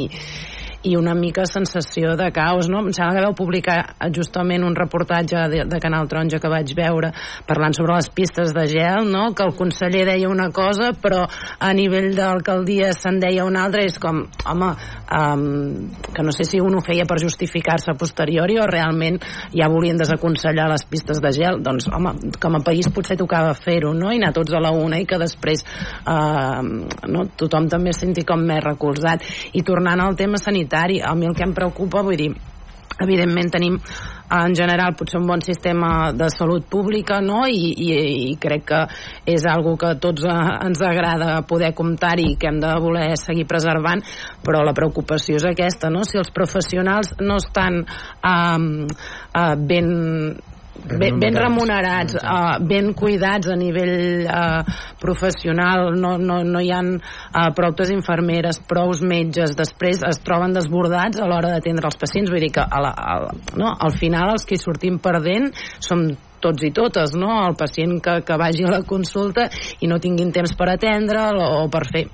[0.84, 2.82] i una mica sensació de caos, no?
[2.84, 3.78] Em sembla que vau publicar
[4.14, 7.12] justament un reportatge de, de Canal Taronja que vaig veure
[7.48, 9.30] parlant sobre les pistes de gel, no?
[9.36, 13.98] Que el conseller deia una cosa, però a nivell d'alcaldia se'n deia una altra, és
[14.02, 14.70] com, home,
[15.18, 15.46] um,
[16.14, 19.20] que no sé si un ho feia per justificar-se a posteriori o realment
[19.54, 23.94] ja volien desaconsellar les pistes de gel, doncs, home, com a país potser tocava fer-ho,
[23.96, 24.12] no?
[24.12, 25.64] I anar tots a la una i que després
[26.04, 26.60] uh,
[27.08, 27.26] no?
[27.40, 29.24] tothom també es senti com més recolzat.
[29.54, 32.32] I tornant al tema sanitari, a mi el que em preocupa, vull dir,
[33.02, 33.78] evidentment tenim
[34.34, 37.42] en general potser un bon sistema de salut pública no?
[37.46, 37.90] I, i,
[38.30, 38.80] i crec que
[39.34, 40.36] és algo que a tots eh,
[40.68, 44.02] ens agrada poder comptar-hi i que hem de voler seguir preservant
[44.44, 46.04] però la preocupació és aquesta no?
[46.08, 49.92] si els professionals no estan eh, eh, ben
[50.98, 54.64] ben, ben remunerats, uh, ben cuidats a nivell uh,
[55.00, 61.20] professional, no, no, no hi han uh, prous infermeres, prous metges, després es troben desbordats
[61.20, 63.16] a l'hora d'atendre els pacients, vull dir que a la, a,
[63.56, 66.06] no, al final els que sortim perdent som
[66.44, 67.32] tots i totes, no?
[67.46, 69.48] El pacient que, que vagi a la consulta
[69.80, 72.04] i no tinguin temps per atendre'l o per fer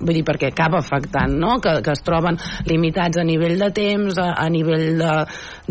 [0.00, 1.58] vull dir, perquè acaba afectant, no?
[1.62, 5.12] Que, que es troben limitats a nivell de temps, a, a nivell de,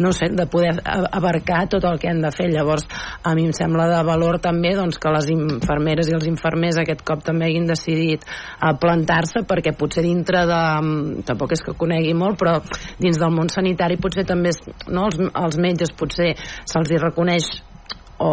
[0.01, 2.49] no sé, de poder abarcar tot el que han de fer.
[2.53, 2.85] Llavors,
[3.23, 7.03] a mi em sembla de valor també doncs, que les infermeres i els infermers aquest
[7.07, 8.25] cop també hagin decidit
[8.81, 10.61] plantar-se perquè potser dintre de...
[11.27, 12.59] tampoc és que conegui molt, però
[13.01, 14.53] dins del món sanitari potser també
[14.87, 16.35] no, els, els metges potser
[16.69, 17.49] se'ls reconeix
[18.19, 18.29] o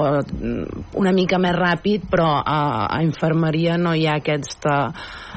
[0.99, 2.59] una mica més ràpid però a,
[2.91, 4.77] a infermeria no hi ha aquesta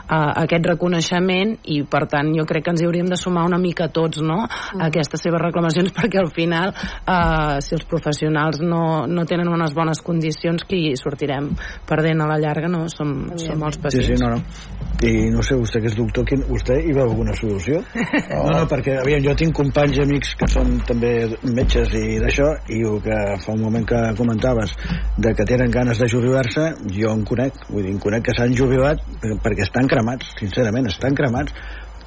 [0.10, 3.60] uh, aquest reconeixement i per tant jo crec que ens hi hauríem de sumar una
[3.62, 4.42] mica tots no?
[4.46, 4.82] Mm.
[4.82, 9.76] a aquestes seves reclamacions perquè al final uh, si els professionals no, no tenen unes
[9.78, 11.52] bones condicions qui sortirem
[11.90, 12.88] perdent a la llarga no?
[12.90, 15.06] som, som els pacients sí, sí, no, no.
[15.06, 17.84] i no sé, vostè que és doctor quin, vostè hi veu alguna solució?
[17.84, 18.50] Oh.
[18.50, 21.14] no, no, perquè aviam, jo tinc companys i amics que són també
[21.46, 24.02] metges i d'això i el que fa un moment que
[24.40, 24.76] comentaves
[25.18, 28.56] de que tenen ganes de jubilar-se jo en conec, vull dir, en conec que s'han
[28.56, 29.04] jubilat
[29.44, 31.54] perquè estan cremats, sincerament, estan cremats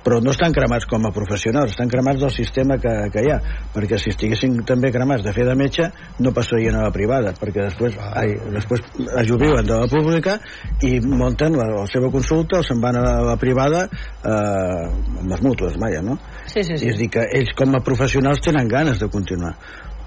[0.02, 3.36] però no estan cremats com a professionals, estan cremats del sistema que, que hi ha,
[3.70, 5.86] perquè si estiguessin també cremats de fer de metge,
[6.18, 10.40] no passarien a la privada, perquè després, ai, després es jubilen de la pública
[10.82, 14.90] i munten la, la seva consulta o se'n van a la, privada eh,
[15.22, 16.18] amb les mútues, vaja, no?
[16.50, 16.88] Sí, sí, sí.
[16.88, 19.54] I és dir, que ells com a professionals tenen ganes de continuar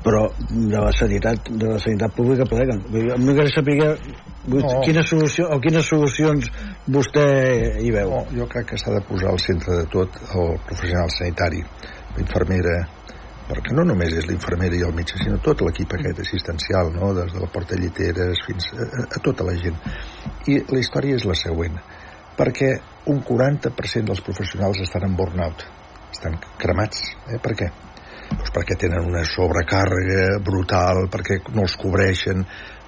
[0.05, 2.83] però de la sanitat de la sanitat pública pleguen.
[2.93, 4.81] M'agradaria saber oh.
[4.85, 6.49] quines, solució, o quines solucions
[6.93, 7.23] vostè
[7.81, 8.13] hi veu.
[8.13, 11.63] Oh, jo crec que s'ha de posar al centre de tot el professional sanitari,
[12.19, 12.75] l'infermera,
[13.49, 17.09] perquè no només és l'infermera i el metge, sinó tot l'equip aquest assistencial, no?
[17.17, 19.79] des de la porta lliteres fins a, a, a tota la gent.
[20.53, 21.81] I la història és la següent,
[22.37, 22.75] perquè
[23.09, 25.65] un 40% dels professionals estan en burnout,
[26.13, 27.09] estan cremats.
[27.33, 27.41] Eh?
[27.41, 27.73] Per què?
[28.30, 32.45] Doncs perquè tenen una sobrecàrrega brutal, perquè no els cobreixen,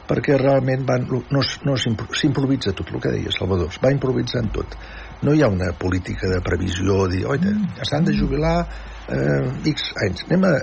[0.08, 4.78] perquè realment van, no, no s'improvisa tot el que deia Salvador, es va improvisant tot.
[5.26, 7.42] No hi ha una política de previsió, dir, oi,
[7.90, 10.54] s'han de jubilar eh, X anys, anem a,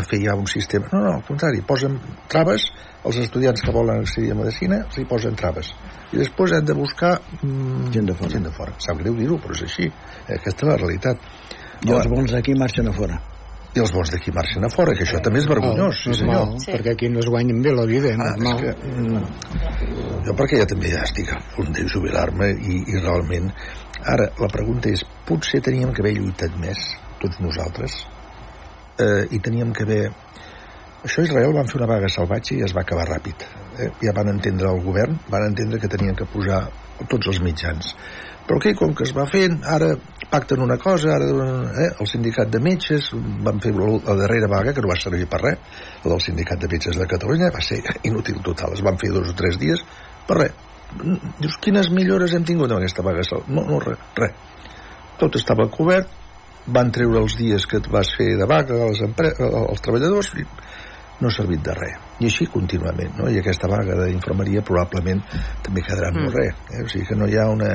[0.00, 0.88] a fer ja un sistema.
[0.92, 1.98] No, no, al contrari, posen
[2.32, 2.68] traves
[3.04, 5.74] als estudiants que volen accedir a medicina, s'hi posen traves.
[6.14, 8.32] I després hem de buscar mm, gent de fora.
[8.38, 8.78] Gent de fora.
[8.80, 9.90] Sap greu dir-ho, però és així.
[10.24, 11.30] Aquesta és la realitat.
[11.84, 13.20] I els bons d'aquí marxen a fora
[13.74, 16.52] i els bons d'aquí marxen a fora, que això també és vergonyós, sí, senyor.
[16.62, 16.70] Sí.
[16.70, 18.60] Perquè aquí no es guanyen bé la vida, ah, normal.
[18.62, 23.50] Que, mm, jo perquè ja també ja estic a punt de jubilar-me i, i realment...
[24.04, 26.80] Ara, la pregunta és, potser teníem que haver lluitat més,
[27.22, 28.02] tots nosaltres,
[29.00, 30.02] eh, i teníem que haver...
[31.04, 33.46] Això a Israel van fer una vaga salvatge i es va acabar ràpid.
[33.80, 33.90] Eh?
[34.04, 36.66] Ja van entendre el govern, van entendre que tenien que posar
[37.10, 37.94] tots els mitjans
[38.46, 39.94] però que com que es va fent, ara
[40.30, 41.28] pacten una cosa, ara
[41.80, 43.10] eh, el sindicat de metges
[43.44, 46.68] van fer la darrera vaga, que no va servir per res, la del sindicat de
[46.72, 47.80] metges de Catalunya, va ser
[48.10, 49.84] inútil total, es van fer dos o tres dies,
[50.28, 50.60] per res.
[51.40, 53.24] Dius, quines millores hem tingut amb aquesta vaga?
[53.48, 54.36] No, no, res, res.
[55.18, 56.12] Tot estava cobert,
[56.66, 60.44] van treure els dies que et vas fer de vaga als, als treballadors i
[61.20, 62.00] no ha servit de res.
[62.20, 63.28] I així contínuament, no?
[63.30, 65.22] I aquesta vaga d'infermeria probablement
[65.62, 66.26] també quedarà en mm.
[66.26, 66.66] no res.
[66.72, 66.82] Eh?
[66.84, 67.72] O sigui que no hi ha una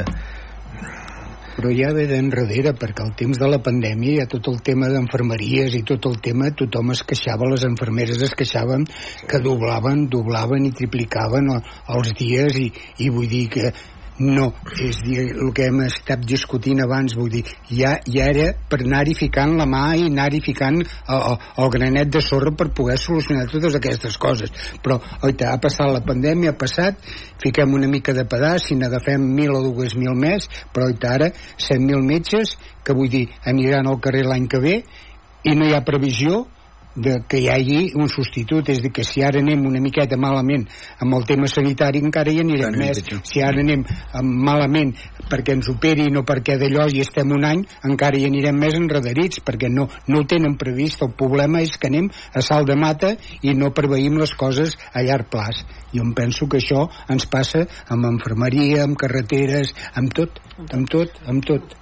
[1.59, 4.87] però ja ve d'enrere, perquè al temps de la pandèmia hi ha tot el tema
[4.93, 8.85] d'enfermeries i tot el tema, tothom es queixava, les enfermeres es queixaven
[9.27, 12.69] que doblaven, doblaven i triplicaven els dies i,
[13.03, 13.73] i vull dir que
[14.19, 14.49] no,
[14.83, 19.15] és dir, el que hem estat discutint abans, vull dir, ja, ja era per anar-hi
[19.15, 23.77] ficant la mà i anar-hi ficant el, el granet de sorra per poder solucionar totes
[23.79, 24.51] aquestes coses.
[24.83, 26.99] Però, oita, ha passat la pandèmia, ha passat,
[27.43, 31.31] fiquem una mica de pedaç, si n'agafem mil o dues mil més, però oita, ara
[31.31, 34.79] 100.000 metges, que vull dir, aniran al carrer l'any que ve,
[35.47, 36.43] i no hi ha previsió
[37.01, 40.65] de que hi hagi un substitut, és dir, que si ara anem una miqueta malament
[40.99, 43.85] amb el tema sanitari encara hi anirem Tant més, si ara anem
[44.21, 44.93] malament
[45.29, 49.43] perquè ens operin o perquè d'allò i estem un any, encara hi anirem més enredarits,
[49.45, 51.03] perquè no, no ho tenen previst.
[51.05, 53.13] El problema és que anem a salt de mata
[53.45, 55.63] i no preveïm les coses a llarg plaç.
[55.93, 61.21] Jo em penso que això ens passa amb enfermeria, amb carreteres amb tot, amb tot,
[61.29, 61.78] amb tot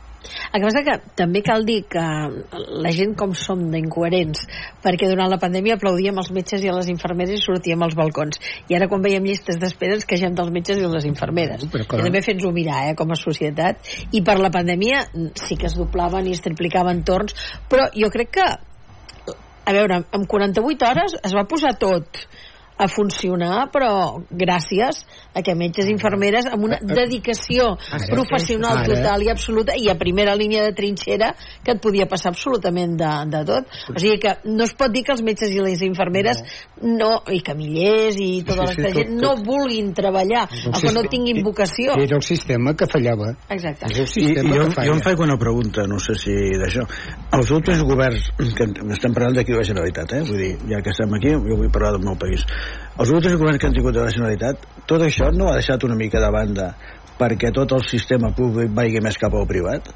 [0.52, 2.04] El que passa que també cal dir que
[2.84, 4.46] la gent com som d'incoherents,
[4.84, 8.42] perquè durant la pandèmia aplaudíem els metges i a les infermeres i sortíem als balcons.
[8.70, 11.68] I ara quan veiem llistes d'espera ens queixem dels metges i les infermeres.
[11.74, 13.84] Però I també fent-ho mirar, eh, com a societat.
[14.12, 15.06] I per la pandèmia
[15.36, 17.36] sí que es doblaven i es triplicaven torns,
[17.70, 18.48] però jo crec que
[19.68, 22.22] a veure, en 48 hores es va posar tot
[22.78, 25.04] a funcionar, però gràcies
[25.34, 28.88] a que metges i infermeres amb una dedicació Ara, professional ara.
[28.92, 31.32] total i absoluta i a primera línia de trinxera
[31.64, 33.66] que et podia passar absolutament de, de tot.
[33.90, 36.44] O sigui que no es pot dir que els metges i les infermeres
[36.84, 40.94] no, i camillers i tota Sí, sí, aquesta tot- gent no vulguin treballar o que
[40.94, 41.98] no tinguin vocació.
[41.98, 43.32] Era el sistema que fallava.
[43.50, 43.90] Exacte.
[43.92, 44.88] És el I, sistema i jo, que falla.
[44.92, 46.86] jo em faig una pregunta, no sé si d'això.
[47.38, 50.22] Els últims governs, que estem parlant d'aquí de la Generalitat, eh?
[50.28, 52.46] vull dir, ja que estem aquí, jo vull parlar del meu país.
[52.98, 55.96] Els últims governs que han tingut de la Generalitat, tot això no ha deixat una
[56.00, 56.72] mica de banda
[57.20, 59.90] perquè tot el sistema públic vagi més cap al privat?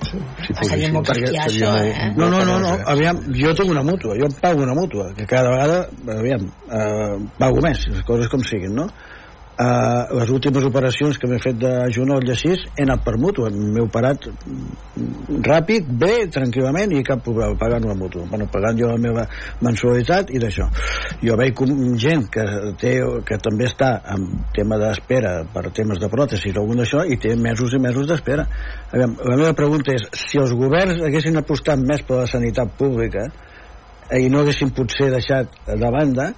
[0.00, 2.10] Si fos Seria molt perquè seria molt- eh?
[2.16, 2.74] No, no, no, no.
[2.88, 5.80] Aviam, jo tinc una mútua, jo em pago una mútua, que cada vegada,
[6.16, 8.86] aviam, eh, pago més, les coses com siguin, no?
[9.60, 13.50] Eh, les últimes operacions que m'he fet de genoll i així he anat per mútua,
[13.52, 18.24] m'he operat mm, ràpid, bé, tranquil·lament i cap problema, pagant una mútua.
[18.30, 19.26] Bueno, pagant jo la meva
[19.66, 20.68] mensualitat i d'això.
[21.20, 21.60] Jo veig
[22.00, 22.46] gent que,
[22.80, 22.94] té,
[23.28, 24.24] que també està en
[24.56, 28.46] tema d'espera per temes de pròtesis o d'això i té mesos i mesos d'espera.
[28.94, 33.26] La meva pregunta és si els governs haguessin apostat més per la sanitat pública
[34.08, 36.30] eh, i no haguessin potser deixat de banda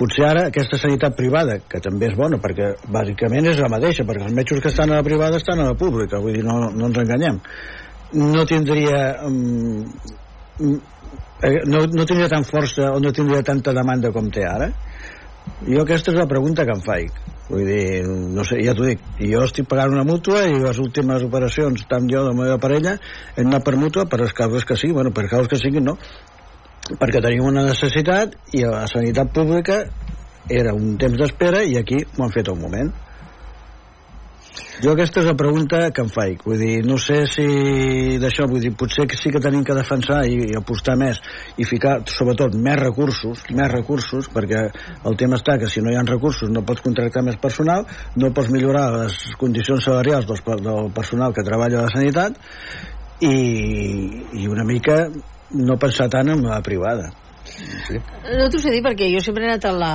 [0.00, 4.26] potser ara aquesta sanitat privada, que també és bona, perquè bàsicament és la mateixa, perquè
[4.28, 6.88] els metges que estan a la privada estan a la pública, vull dir, no, no
[6.88, 7.40] ens enganyem.
[8.16, 9.02] No tindria...
[9.28, 9.84] Um,
[10.60, 14.68] no, no tindria tan força o no tindria tanta demanda com té ara?
[15.64, 17.20] Jo aquesta és la pregunta que em faig.
[17.50, 21.24] Vull dir, no sé, ja t'ho dic, jo estic pagant una mútua i les últimes
[21.26, 22.92] operacions, tant jo de la meva parella,
[23.34, 25.96] hem anat per mútua per les causes que siguin, bueno, per causes que siguin no,
[26.98, 29.84] perquè tenim una necessitat i a la sanitat pública
[30.50, 32.90] era un temps d'espera i aquí m'ho han fet un moment.
[34.80, 36.40] Jo aquesta és la pregunta que em faig.
[36.46, 37.44] Vull dir, no sé si
[38.18, 41.20] d'això, vull dir, potser que sí que tenim que defensar i, i apostar més
[41.60, 44.62] i ficar, sobretot, més recursos, més recursos, perquè
[45.04, 47.84] el tema està que si no hi ha recursos no pots contractar més personal,
[48.16, 52.40] no pots millorar les condicions salarials per- del personal que treballa a la sanitat
[53.20, 53.36] i,
[54.40, 55.04] i una mica
[55.52, 57.10] no pensar tant en la privada.
[57.50, 57.98] Sí.
[58.36, 59.92] No t'ho sé dir perquè jo sempre he anat a la,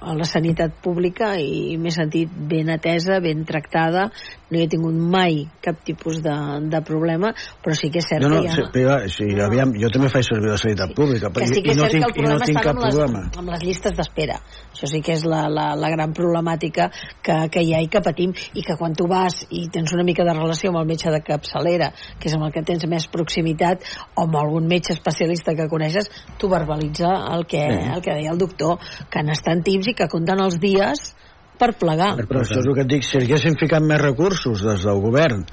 [0.00, 4.08] a la sanitat pública i m'he sentit ben atesa, ben tractada,
[4.50, 6.34] no hi he tingut mai cap tipus de,
[6.72, 7.32] de problema,
[7.62, 8.54] però sí que és cert No, no, que hi ha...
[8.56, 11.78] sí, priva- sí, aviam, jo també faig servir la sanitat pública que sí que i,
[11.78, 13.22] no tinc, que i no tinc cap amb les, problema.
[13.38, 14.40] amb les llistes d'espera.
[14.74, 16.90] Això sí que és la, la, la gran problemàtica
[17.22, 20.04] que, que hi ha i que patim i que quan tu vas i tens una
[20.06, 23.06] mica de relació amb el metge de capçalera, que és amb el que tens més
[23.12, 23.86] proximitat,
[24.16, 27.88] o amb algun metge especialista que coneixes, tu verbalitza el que, Sí.
[27.94, 28.78] el que deia el doctor,
[29.10, 31.10] que n'estan tips i que compten els dies
[31.60, 32.14] per plegar.
[32.24, 35.44] Però això és el que et dic, si haguessin ficat més recursos des del govern,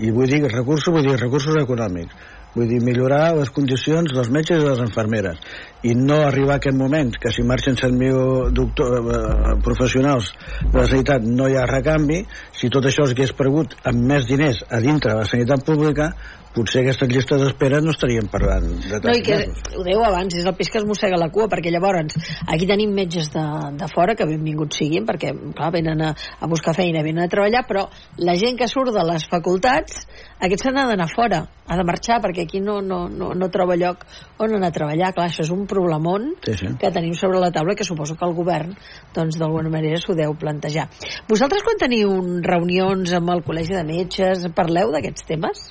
[0.00, 2.14] i vull dir recursos, vull dir recursos econòmics,
[2.54, 5.40] vull dir millorar les condicions dels metges i de les infermeres,
[5.88, 10.32] i no arribar a aquest moment que si marxen 100.000 doctor, eh, professionals
[10.66, 12.22] de la sanitat no hi ha recanvi,
[12.52, 16.12] si tot això es hagués pregut amb més diners a dintre de la sanitat pública,
[16.54, 19.62] potser aquestes llistes d'espera no estaríem parlant de No, i que, mesos.
[19.78, 22.12] ho dèieu abans, és el peix que es mossega la cua, perquè llavors
[22.46, 23.44] aquí tenim metges de,
[23.80, 27.64] de fora, que benvinguts siguin, perquè, clar, venen a, a buscar feina, venen a treballar,
[27.68, 27.86] però
[28.18, 30.04] la gent que surt de les facultats,
[30.44, 31.42] aquests n'ha d'anar fora,
[31.72, 34.02] ha de marxar, perquè aquí no, no, no, no troba lloc
[34.42, 35.12] on anar a treballar.
[35.16, 36.72] Clar, això és un problemón Sí, sí.
[36.80, 38.74] que tenim sobre la taula que suposo que el govern,
[39.14, 40.88] doncs, d'alguna manera s'ho deu plantejar.
[41.30, 42.12] Vosaltres, quan teniu
[42.44, 45.70] reunions amb el Col·legi de Metges, parleu d'aquests temes?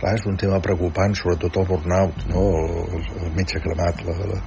[0.00, 2.44] Clar, és un tema preocupant, sobretot el burnout, no?
[2.96, 4.00] el, el metge cremat.
[4.06, 4.38] La, la,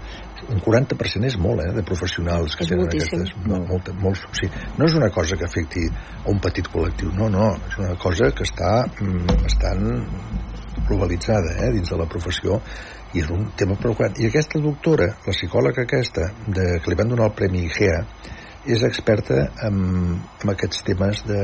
[0.50, 3.22] un 40% és molt, eh, de professionals que És tenen moltíssim.
[3.22, 3.46] aquestes...
[3.48, 7.14] No, molt, molt, o sigui, no és una cosa que afecti a un petit col·lectiu,
[7.20, 9.86] no, no, és una cosa que està mm, bastant
[10.90, 12.60] globalitzada eh, dins de la professió
[13.14, 14.18] i és un tema preocupant.
[14.20, 18.02] I aquesta doctora, la psicòloga aquesta, de, que li van donar el Premi IGEA,
[18.74, 19.78] és experta en,
[20.42, 21.42] en aquests temes de,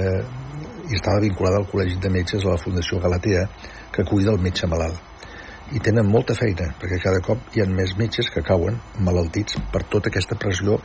[0.90, 3.46] i estava vinculada al Col·legi de Metges a la Fundació Galatea
[3.94, 5.10] que cuida el metge malalt
[5.76, 9.84] i tenen molta feina perquè cada cop hi ha més metges que cauen malaltits per
[9.94, 10.80] tota aquesta pressió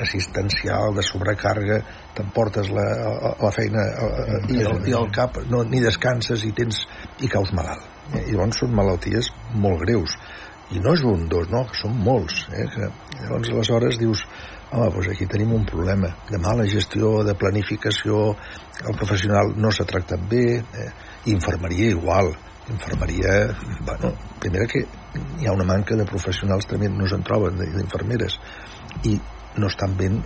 [0.00, 1.80] assistencial, de sobrecàrrega
[2.16, 2.86] t'emportes la,
[3.20, 6.84] la, la feina eh, i, el, i el cap no, ni descanses i tens
[7.20, 8.24] i caus malalt eh?
[8.30, 10.16] i llavors són malalties molt greus
[10.70, 12.68] i no és un, dos, no, són molts eh?
[12.78, 14.24] llavors aleshores dius
[14.70, 18.30] home, doncs aquí tenim un problema de mala gestió, de planificació
[18.86, 20.92] el professional no s'ha tractat bé, eh,
[21.34, 22.30] infermeria igual,
[22.72, 23.34] infermeria,
[23.86, 24.84] bueno, primera que
[25.40, 28.38] hi ha una manca de professionals tremend, no se'n troben, d'infermeres,
[29.10, 29.18] i
[29.56, 30.20] no estan ben,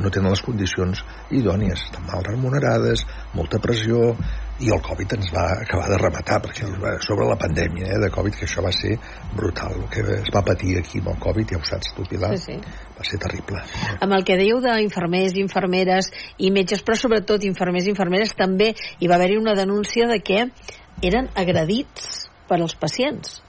[0.00, 1.02] no tenen les condicions
[1.36, 3.04] idònies, estan mal remunerades,
[3.36, 4.14] molta pressió,
[4.60, 6.68] i el Covid ens va acabar de rematar, perquè
[7.04, 8.96] sobre la pandèmia eh, de Covid, que això va ser
[9.36, 12.32] brutal, el que es va patir aquí amb el Covid, ja ho saps tu, Pilar,
[12.36, 12.74] sí, sí.
[12.96, 13.62] va ser terrible.
[14.00, 19.08] Amb el que dèieu d'infermers, infermeres i metges, però sobretot infermers i infermeres, també hi
[19.08, 20.44] va haver-hi una denúncia de que
[21.06, 23.40] eren agredits per als pacients.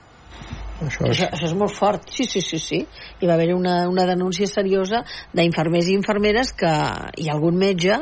[0.81, 1.13] Això és...
[1.13, 2.81] Això, això és molt fort, sí, sí, sí, sí.
[3.21, 5.03] Hi va haver una, una denúncia seriosa
[5.37, 6.71] d'infermers i infermeres que,
[7.21, 8.01] i algun metge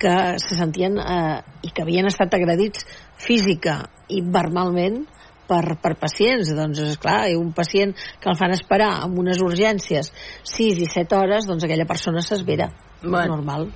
[0.00, 2.86] que se sentien eh, i que havien estat agredits
[3.20, 5.02] física i verbalment
[5.50, 6.54] per, per pacients.
[6.56, 7.92] Doncs, és clar, un pacient
[8.22, 10.12] que el fan esperar amb unes urgències
[10.54, 12.70] 6 i 7 hores, doncs aquella persona s'esvera.
[13.02, 13.36] Bueno.
[13.36, 13.70] Normal.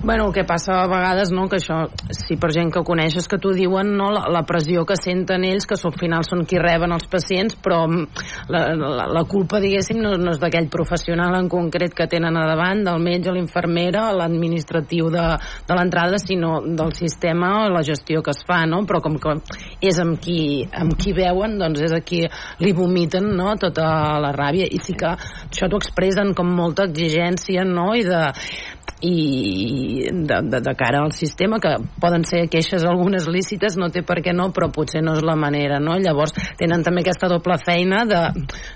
[0.00, 1.80] Bueno, el que passa a vegades, no?, que això,
[2.14, 5.66] si per gent que coneixes que t'ho diuen, no?, la, la pressió que senten ells,
[5.66, 8.22] que al final són qui reben els pacients, però mm,
[8.54, 12.46] la, la, la culpa, diguéssim, no, no és d'aquell professional en concret que tenen a
[12.46, 15.26] davant, del metge, l'infermera, l'administratiu de,
[15.66, 19.34] de l'entrada, sinó del sistema, la gestió que es fa, no?, però com que
[19.82, 22.22] és amb qui, amb qui veuen, doncs és a qui
[22.62, 23.90] li vomiten, no?, tota
[24.22, 28.28] la ràbia, i sí que això t'ho expressen com molta exigència, no?, i de,
[29.00, 31.70] i de, de, de cara al sistema que
[32.00, 35.36] poden ser queixes algunes lícites no té per què no, però potser no és la
[35.38, 35.94] manera no?
[36.02, 38.22] llavors tenen també aquesta doble feina de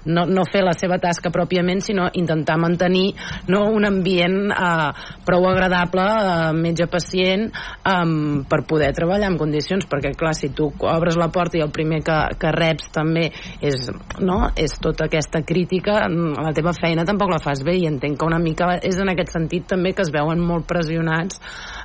[0.06, 3.12] no, no fer la seva tasca pròpiament sinó intentar mantenir
[3.50, 4.90] no, un ambient eh,
[5.26, 7.98] prou agradable eh, metge-pacient eh,
[8.46, 12.02] per poder treballar en condicions perquè clar, si tu obres la porta i el primer
[12.06, 13.26] que, que reps també
[13.58, 13.90] és,
[14.22, 18.28] no, és tota aquesta crítica la teva feina tampoc la fas bé i entenc que
[18.28, 21.40] una mica és en aquest sentit també que es veuen molt pressionats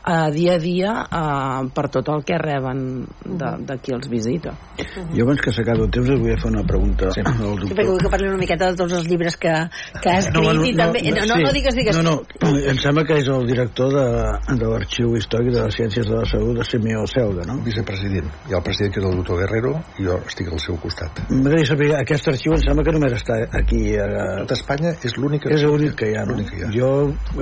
[0.07, 4.53] eh, dia a dia eh, per tot el que reben de, de qui els visita.
[4.77, 5.05] Uh -huh.
[5.17, 7.21] Jo abans que s'acabi el temps us vull fer una pregunta sí.
[7.25, 7.67] al doctor.
[7.67, 9.53] Sí, perquè vull que parli una miqueta de tots els llibres que,
[10.01, 11.01] que ha escrit no, no, i també...
[11.01, 11.43] No, no, sí.
[11.43, 11.97] no, digues, digues.
[11.97, 12.03] No,
[12.41, 14.07] no, em sembla que és el director de,
[14.55, 17.59] de l'Arxiu Històric de les Ciències de la Salut de Simeó Ceuda, no?
[17.65, 18.27] Vicepresident.
[18.47, 21.21] Hi ha el president que és el doctor Guerrero i jo estic al seu costat.
[21.29, 24.07] M'agradaria saber, aquest arxiu em sembla que només està aquí a...
[24.43, 26.37] Tot Espanya és l'únic és l'únic que hi ha, no?
[26.47, 26.71] Que hi ha.
[26.73, 26.91] Jo,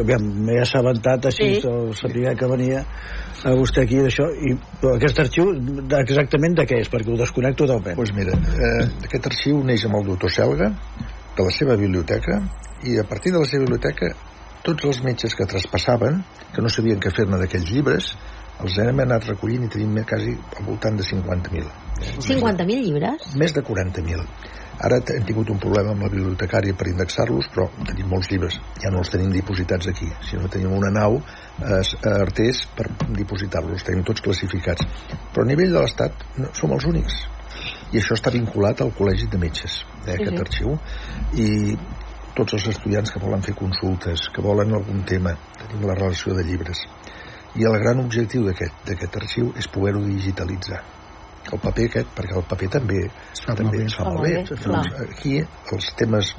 [0.02, 1.74] aviam, m'he assabentat així, sí.
[2.00, 2.84] sabia que venia
[3.46, 4.54] a vostè aquí d'això i
[4.96, 5.52] aquest arxiu
[6.00, 6.92] exactament de què és?
[6.92, 8.00] Perquè ho desconnecto totalment.
[8.00, 10.72] Pues mira, eh, aquest arxiu neix amb el doctor Selga
[11.36, 12.40] de la seva biblioteca
[12.88, 14.14] i a partir de la seva biblioteca
[14.66, 16.24] tots els metges que traspassaven
[16.56, 18.14] que no sabien què fer-ne d'aquells llibres
[18.64, 21.68] els hem anat recollint i tenim quasi al voltant de 50.000
[22.24, 23.34] 50.000 llibres?
[23.40, 24.24] Més de 40.000
[24.84, 28.58] Ara hem tingut un problema amb la bibliotecària per indexar-los, però tenim molts llibres.
[28.84, 31.22] Ja no els tenim dipositats aquí, sinó tenim una nau
[31.62, 32.88] eh, a Artés per
[33.18, 33.84] dipositar-los.
[33.88, 34.88] Tenim tots classificats.
[35.34, 37.22] Però a nivell de l'Estat no, som els únics.
[37.94, 40.46] I això està vinculat al Col·legi de Metges, eh, aquest uh -huh.
[40.46, 40.80] arxiu.
[41.34, 41.78] I
[42.36, 46.44] tots els estudiants que volen fer consultes, que volen algun tema, tenim la relació de
[46.44, 46.84] llibres.
[47.56, 50.84] I el gran objectiu d'aquest arxiu és poder-ho digitalitzar
[51.54, 54.34] el paper aquest, perquè el paper també es fa també es fa molt bé.
[54.42, 54.58] bé.
[54.64, 55.36] Doncs, aquí
[55.76, 56.32] els temes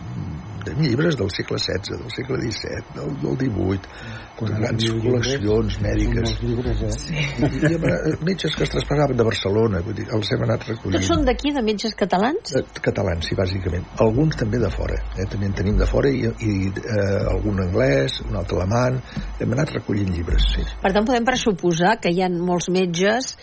[0.66, 6.34] de llibres del segle XVI, del segle XVII, del, del XVIII, grans col·leccions mèdiques.
[6.36, 6.90] Eh?
[6.92, 7.16] sí.
[7.16, 10.98] I, i, i, metges que es traspassaven de Barcelona, vull dir, els hem anat recollint.
[10.98, 12.54] Tots són d'aquí, de metges catalans?
[12.54, 13.86] De, catalans, sí, bàsicament.
[14.04, 15.28] Alguns també de fora, eh?
[15.32, 19.00] també en tenim de fora, i, i eh, algun anglès, un altre alemany,
[19.40, 20.66] hem anat recollint llibres, sí.
[20.82, 23.36] Per tant, podem pressuposar que hi ha molts metges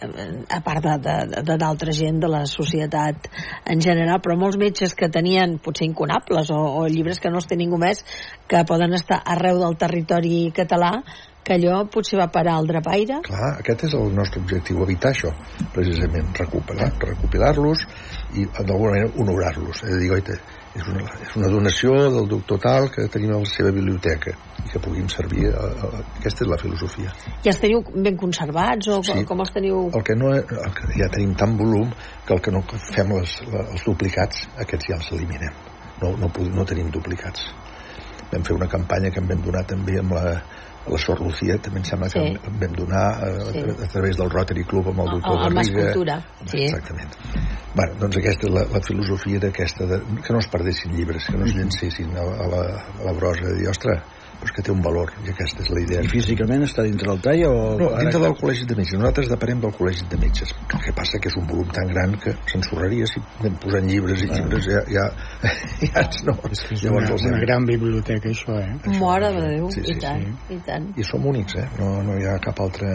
[0.00, 3.28] a part de d'altra gent de la societat
[3.66, 7.48] en general, però molts metges que tenien potser incunables o, o llibres que no els
[7.50, 8.04] té ningú més,
[8.48, 11.02] que poden estar arreu del territori català
[11.48, 13.22] que allò potser va parar al drapaire.
[13.24, 15.32] Clar, aquest és el nostre objectiu, evitar això,
[15.72, 17.84] precisament, recuperar, recopilar-los
[18.36, 19.80] i d'alguna manera honorar-los.
[19.86, 20.36] És a dir, oita,
[20.78, 24.68] és una, és una donació del doctor tal que tenim a la seva biblioteca i
[24.72, 27.14] que puguin servir a, a, aquesta és la filosofia.
[27.44, 29.16] I els teniu ben conservats o sí.
[29.28, 29.88] com els teniu?
[29.94, 31.90] El que no, el que ja tenim tant volum
[32.26, 35.64] que el que no fem les, les, els duplicats aquests ja els eliminem.
[36.02, 37.48] No, no, no tenim duplicats.
[38.28, 40.36] Vam fer una campanya que em vam donar també amb la,
[40.92, 42.24] la Sor Lucía també em sembla sí.
[42.42, 43.62] que vam donar a, sí.
[43.62, 46.64] a, a través del Rotary Club amb el doctor o, Garriga sí.
[46.66, 47.16] exactament
[47.74, 49.88] bueno, doncs aquesta és la, la filosofia d'aquesta
[50.24, 52.62] que no es perdessin llibres que no es llencessin a, a, la,
[52.98, 55.82] a la brosa de dir, ostres, és que té un valor i aquesta és la
[55.82, 57.54] idea I físicament està dintre del tall o...
[57.80, 61.20] no, dintre del col·legi de metges nosaltres depenem del col·legi de metges el que passa
[61.22, 64.84] que és un volum tan gran que s'ensorraria si anem posant llibres i llibres ja,
[64.94, 65.08] ja,
[65.88, 68.94] ja no És que és Llavors una, una gran biblioteca, això, eh?
[68.98, 70.56] Mare de Déu, Sí, i sí, tant, sí.
[70.56, 70.92] i tant.
[70.96, 71.66] i som únics, eh?
[71.80, 72.92] no, no hi ha cap altre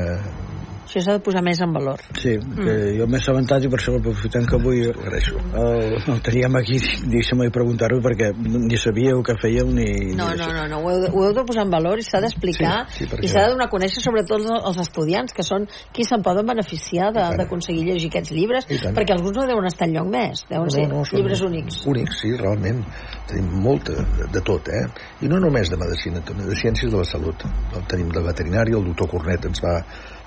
[0.93, 1.97] Això s'ha de posar més en valor.
[2.21, 5.39] Sí, que jo m'he assabentat i per això aprofitant que avui agraeixo.
[5.57, 6.77] el, el teníem aquí,
[7.09, 9.87] deixa'm preguntar-ho perquè ni sabíeu què fèieu ni...
[10.13, 12.21] No, ni no, no, no, ho heu, ho heu de posar en valor i s'ha
[12.21, 15.65] d'explicar Sí, sí, perquè- i s'ha de donar a conèixer sobretot els, estudiants, que són
[15.95, 20.13] qui se'n poden beneficiar d'aconseguir llegir aquests llibres, I perquè alguns no deuen estar enlloc
[20.13, 21.81] més, deuen ser són llibres únics.
[21.89, 22.83] Únics, sí, realment.
[23.29, 24.85] Tenim molta de, de tot, eh?
[25.25, 27.45] I no només de medicina, també de ciències de la salut.
[27.73, 29.79] El tenim de veterinari, el doctor Cornet ens va,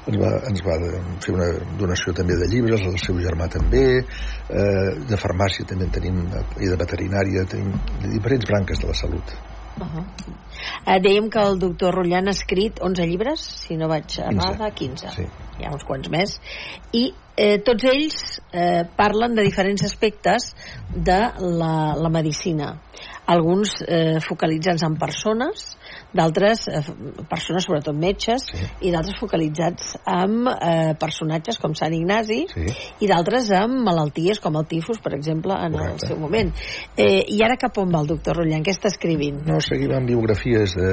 [0.07, 0.77] ens va, ens va
[1.25, 1.49] fer una
[1.81, 6.23] donació també de llibres, el seu germà també, eh, de farmàcia també en tenim,
[6.61, 9.37] i de veterinària, tenim de diferents branques de la salut.
[9.77, 10.05] Uh -huh.
[10.87, 15.11] eh, dèiem que el doctor Rotllan ha escrit 11 llibres, si no vaig errada, 15.
[15.11, 15.27] Sí.
[15.59, 16.41] Hi ha uns quants més.
[16.93, 20.55] I eh, tots ells eh, parlen de diferents aspectes
[20.95, 22.81] de la, la medicina.
[23.27, 25.76] Alguns eh, focalitzats en persones,
[26.15, 26.81] d'altres eh,
[27.29, 28.65] persones, sobretot metges, Sí.
[28.89, 32.67] i d'altres focalitzats en eh, personatges com Sant Ignasi, Sí.
[33.01, 35.93] i d'altres amb malalties com el tifus, per exemple, en Correcte.
[35.93, 36.53] el seu moment.
[36.97, 38.63] Eh, I ara cap on va el doctor Rotllan?
[38.63, 39.43] Què està escrivint?
[39.47, 40.91] No, seguim amb biografies de...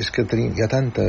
[0.00, 1.02] És que tenim, hi ha tanta,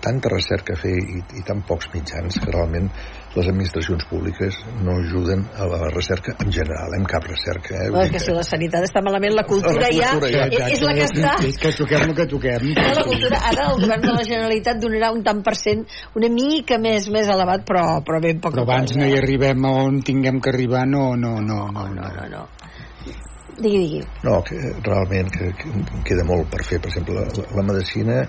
[0.00, 2.90] tanta recerca a fer i, i tan pocs mitjans que realment
[3.34, 7.80] les administracions públiques no ajuden a la recerca en general, en cap recerca.
[7.86, 8.10] Eh?
[8.12, 10.94] Que si la sanitat està malament, la cultura, La cultura ja, ja, és, és la
[10.94, 11.34] que està...
[11.48, 12.68] És que toquem el que toquem.
[12.84, 15.82] Ara la cultura, ara el govern de la Generalitat donarà un tant per cent
[16.14, 18.54] una mica més més elevat, però, però ben poc.
[18.54, 21.88] Però abans no hi arribem a on tinguem que arribar, no, no, no, no.
[21.94, 22.46] No, no, no.
[23.54, 24.00] Digui, digui.
[24.24, 25.74] No, que realment que, que
[26.08, 26.80] queda molt per fer.
[26.82, 28.22] Per exemple, la, la medicina,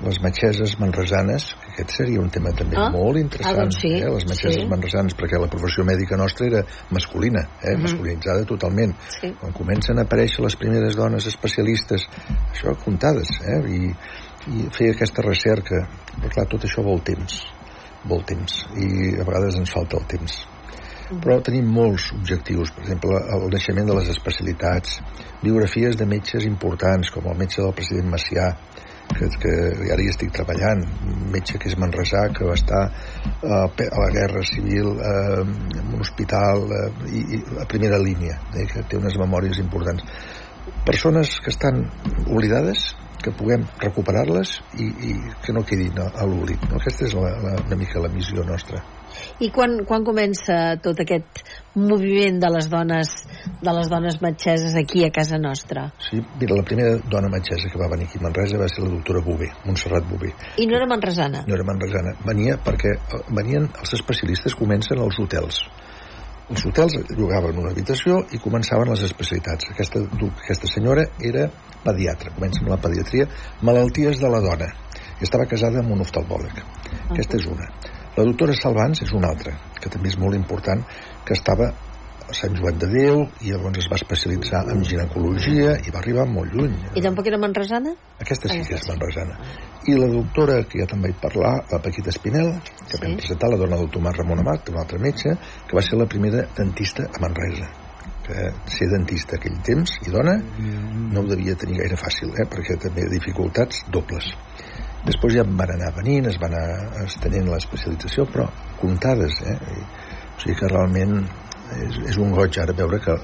[0.00, 3.58] les metgesses manresanes, que aquest seria un tema també Ah, molt interessant.
[3.58, 4.08] ah, doncs sí, eh?
[4.08, 4.68] Les metgesses sí.
[4.70, 7.76] manresanes, perquè la professió mèdica nostra era masculina, eh?
[7.76, 8.94] masculinitzada totalment.
[9.20, 9.32] Sí.
[9.40, 12.06] Quan comencen a aparèixer les primeres dones especialistes,
[12.52, 13.60] això comptades, eh?
[13.68, 13.92] I,
[14.50, 15.84] i fer aquesta recerca,
[16.16, 17.42] però clar, tot això vol temps,
[18.08, 20.40] vol temps, i a vegades ens falta el temps
[21.18, 25.00] però tenim molts objectius per exemple el naixement de les especialitats
[25.42, 28.52] biografies de metges importants com el metge del president Macià
[29.16, 29.54] que, que
[29.92, 34.10] ara hi estic treballant un metge que és manresà que va estar eh, a la
[34.14, 39.00] guerra civil eh, en un hospital eh, i, i a primera línia eh, que té
[39.00, 40.06] unes memòries importants
[40.86, 41.84] persones que estan
[42.26, 42.90] oblidades
[43.20, 45.12] que puguem recuperar-les i, i
[45.44, 46.80] que no quedin a, a l'oblit no?
[46.80, 48.80] aquesta és la, la, una mica la missió nostra
[49.40, 51.42] I quan, quan comença tot aquest
[51.74, 53.12] moviment de les dones
[53.60, 55.86] de les dones metgesses aquí a casa nostra?
[55.98, 58.94] Sí, mira, la primera dona metgessa que va venir aquí a Manresa va ser la
[58.94, 60.32] doctora Bové, Montserrat Bové.
[60.56, 61.44] I no era manresana?
[61.46, 62.16] No era manresana.
[62.26, 65.62] Venia perquè eh, venien els especialistes, comencen als hotels.
[66.50, 69.70] Els hotels llogaven una habitació i començaven les especialitats.
[69.70, 70.02] Aquesta,
[70.32, 71.46] aquesta senyora era
[71.84, 73.28] pediatra, comença amb la pediatria,
[73.62, 74.72] malalties de la dona.
[75.20, 76.62] I estava casada amb un oftalmòleg.
[77.12, 77.68] Aquesta és una.
[78.16, 80.82] La doctora Salvans és una altra, que també és molt important,
[81.24, 81.70] que estava
[82.30, 86.26] a Sant Joan de Déu i llavors es va especialitzar en ginecologia i va arribar
[86.30, 86.76] molt lluny.
[86.94, 87.94] I tampoc era manresana?
[88.22, 89.38] Aquesta sí que és manresana.
[89.90, 93.02] I la doctora, que ja també vaig parlar, la Paquita Espinel, que Sí.
[93.02, 95.36] vam presentar, la dona del Tomàs Ramon Amat, un altre metge,
[95.66, 97.70] que va ser la primera dentista a Manresa
[98.26, 102.46] que ser dentista aquell temps i dona no ho devia tenir gaire fàcil eh?
[102.52, 104.30] perquè també dificultats dobles
[105.06, 108.48] després ja van anar venint es van anar estenent l'especialització però
[108.80, 109.56] comptades eh?
[110.36, 111.18] O sigui que realment
[111.76, 113.16] és, és un goig ara veure que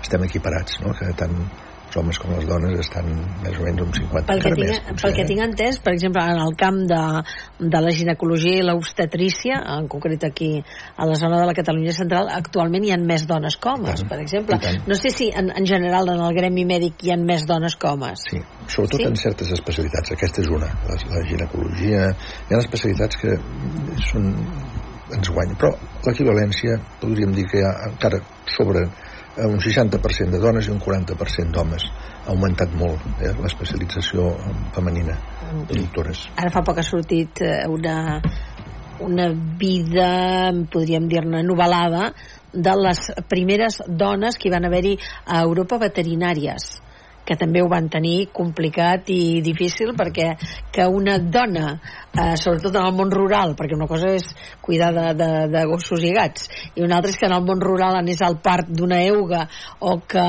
[0.00, 0.94] estem equiparats no?
[0.98, 1.36] que tant
[1.90, 3.08] els homes com les dones estan
[3.42, 5.28] més o menys un 50 Pel que, tinc, més, potser, pel que eh?
[5.30, 7.00] tinc entès, per exemple, en el camp de,
[7.74, 12.30] de la ginecologia i l'obstetrícia, en concret aquí a la zona de la Catalunya Central,
[12.36, 14.60] actualment hi ha més dones que homes, per exemple.
[14.86, 17.90] No sé si en, en general en el gremi mèdic hi ha més dones que
[17.90, 18.26] homes.
[18.30, 19.06] Sí, sobretot Sí?
[19.10, 20.14] en certes especialitats.
[20.14, 22.06] Aquesta és una, la, la ginecologia.
[22.50, 23.34] Hi ha especialitats que
[24.10, 24.30] són,
[25.16, 25.74] ens guanyen, però
[26.06, 28.22] l'equivalència podríem dir que hi ha encara
[28.54, 28.86] sobre
[29.36, 31.86] un 60% de dones i un 40% d'homes.
[32.24, 34.26] Ha augmentat molt eh, l'especialització
[34.74, 35.16] femenina
[35.68, 36.26] de doctores.
[36.36, 38.20] Ara fa poc ha sortit eh, una,
[39.06, 40.10] una vida,
[40.72, 42.10] podríem dir-ne, novel·lada,
[42.52, 46.80] de les primeres dones que van haver-hi a Europa veterinàries
[47.30, 50.32] que també ho van tenir complicat i difícil perquè
[50.74, 51.76] que una dona,
[52.10, 54.26] eh, sobretot en el món rural, perquè una cosa és
[54.60, 57.62] cuidar de, de, de gossos i gats i una altra és que en el món
[57.62, 59.44] rural anés al parc d'una euga
[59.78, 60.26] o que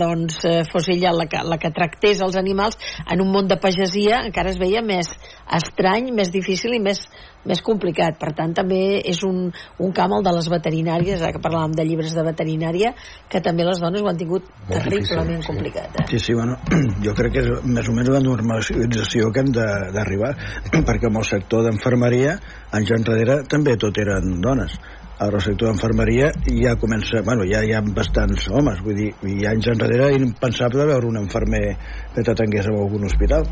[0.00, 3.60] doncs, eh, fos ella la que, la que tractés els animals en un món de
[3.62, 5.12] pagesia encara es veia més
[5.54, 7.04] estrany, més difícil i més,
[7.48, 8.18] més complicat.
[8.20, 9.46] Per tant, també és un,
[9.80, 12.92] un camp el de les veterinàries, ara que parlàvem de llibres de veterinària,
[13.30, 15.48] que també les dones ho han tingut Molt terriblement difícil, sí.
[15.48, 16.00] complicat.
[16.00, 16.06] Eh?
[16.12, 16.58] Sí, sí, bueno,
[17.06, 20.34] jo crec que és més o menys la normalització que hem de- d'arribar,
[20.88, 22.38] perquè en el sector d'enfermeria,
[22.76, 24.76] anys enrere, també tot eren dones.
[25.20, 29.44] Ara el sector d'enfermeria ja comença, bueno, ja hi ha bastants homes, vull dir, i
[29.44, 31.76] anys enrere era impensable veure un enfermer
[32.14, 33.44] que t'atengués a algun hospital.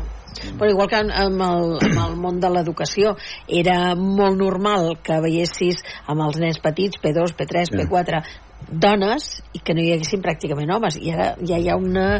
[0.59, 3.15] Però igual que amb, el, amb el món de l'educació
[3.47, 7.79] era molt normal que veiessis amb els nens petits, P2, P3, Sí.
[7.79, 8.23] P4,
[8.69, 10.97] dones i que no hi haguessin pràcticament homes.
[10.99, 12.19] I ara ja hi ha una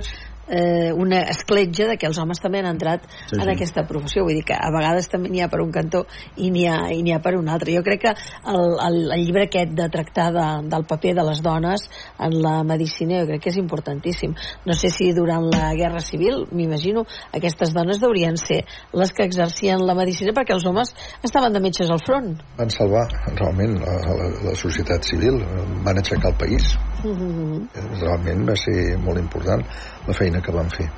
[0.49, 3.49] eh, una escletja de que els homes també han entrat Sí, en sí.
[3.51, 6.05] aquesta professió vull dir que a vegades també n'hi ha per un cantó
[6.37, 8.13] i n'hi ha, i ha per un altre jo crec que
[8.53, 11.85] el, el, el llibre aquest de tractar de, del paper de les dones
[12.19, 14.35] en la medicina jo crec que és importantíssim
[14.65, 19.85] no sé si durant la guerra civil m'imagino aquestes dones deurien ser les que exercien
[19.85, 20.93] la medicina perquè els homes
[21.23, 25.39] estaven de metges al front Van salvar realment la, la, la societat civil,
[25.85, 26.75] van aixecar el país.
[27.03, 27.67] mm -hmm.
[28.01, 29.63] Realment va ser molt important
[30.07, 30.89] la feina que van fer.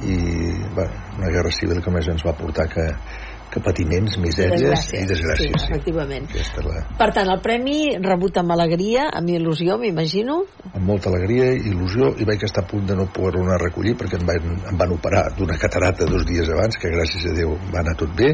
[0.00, 0.14] I,
[0.74, 2.86] bueno, una guerra civil que més ens va portar que,
[3.50, 5.56] que patiments, misèries Desgràcies, i desgràcies.
[5.58, 6.28] sí, efectivament.
[6.38, 10.38] És la, per tant el premi rebut amb alegria amb il·lusió m'imagino
[10.70, 13.64] amb molta alegria i il·lusió i vaig estar a punt de no poder-lo anar a
[13.64, 17.34] recollir perquè em van, em van operar d'una catarata dos dies abans que gràcies a
[17.36, 18.32] Déu va anar tot bé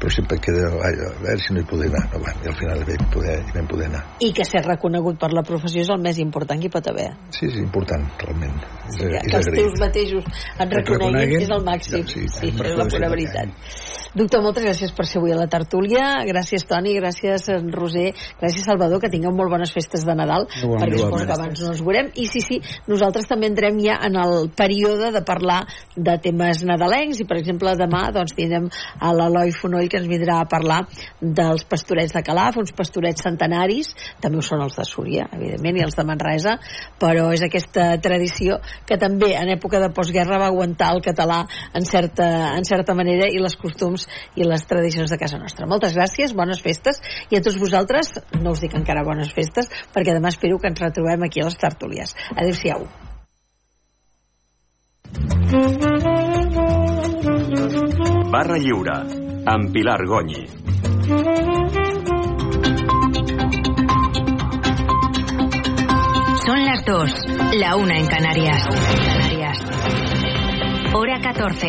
[0.00, 2.82] però sempre queda ai, a veure si no hi poder anar no, i al final
[2.88, 6.02] vam poder, hi vam poder anar i que ser reconegut per la professió és el
[6.04, 9.38] més important que hi pot haver sí, és important realment és, Sí, que, és que
[9.40, 11.42] els teus mateixos et reconeguin reconeguin.
[11.42, 12.04] és el màxim.
[12.04, 13.48] Ja, Sí, sí, sí, és la pura veritat.
[14.16, 16.22] Doctor, moltes gràcies per ser avui a la tertúlia.
[16.24, 21.00] Gràcies, Toni, gràcies, Roser, gràcies, Salvador, que tingueu molt bones festes de Nadal, Igualment, perquè
[21.02, 22.08] suposo que abans no ens veurem.
[22.16, 22.56] I sí, sí,
[22.88, 25.58] nosaltres també entrem ja en el període de parlar
[25.92, 27.20] de temes nadalencs.
[27.20, 30.80] I, per exemple, demà doncs, tindrem a l'Eloi Fonoll que ens vindrà a parlar
[31.20, 33.92] dels pastorets de Calaf, uns pastorets centenaris,
[34.24, 36.56] també ho són els de Súria, evidentment, i els de Manresa,
[36.96, 41.42] però és aquesta tradició que també en època de postguerra va aguantar el català
[41.76, 44.05] en certa, en certa manera i les costums
[44.36, 45.68] i les tradicions de casa nostra.
[45.70, 50.14] Moltes gràcies, bones festes, i a tots vosaltres, no us dic encara bones festes, perquè
[50.16, 52.16] demà espero que ens retrobem aquí a les tertúlies.
[52.36, 52.86] Adéu-siau.
[58.30, 58.96] Barra Lliure,
[59.46, 60.46] amb Pilar Gonyi.
[66.46, 67.12] Son las dos,
[67.54, 68.66] la una en Canarias.
[68.66, 69.58] Canarias.
[70.94, 71.66] Hora 14.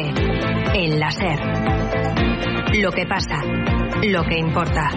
[0.74, 1.77] En la SER.
[2.74, 3.42] Lo que pasa,
[4.04, 4.92] lo que importa.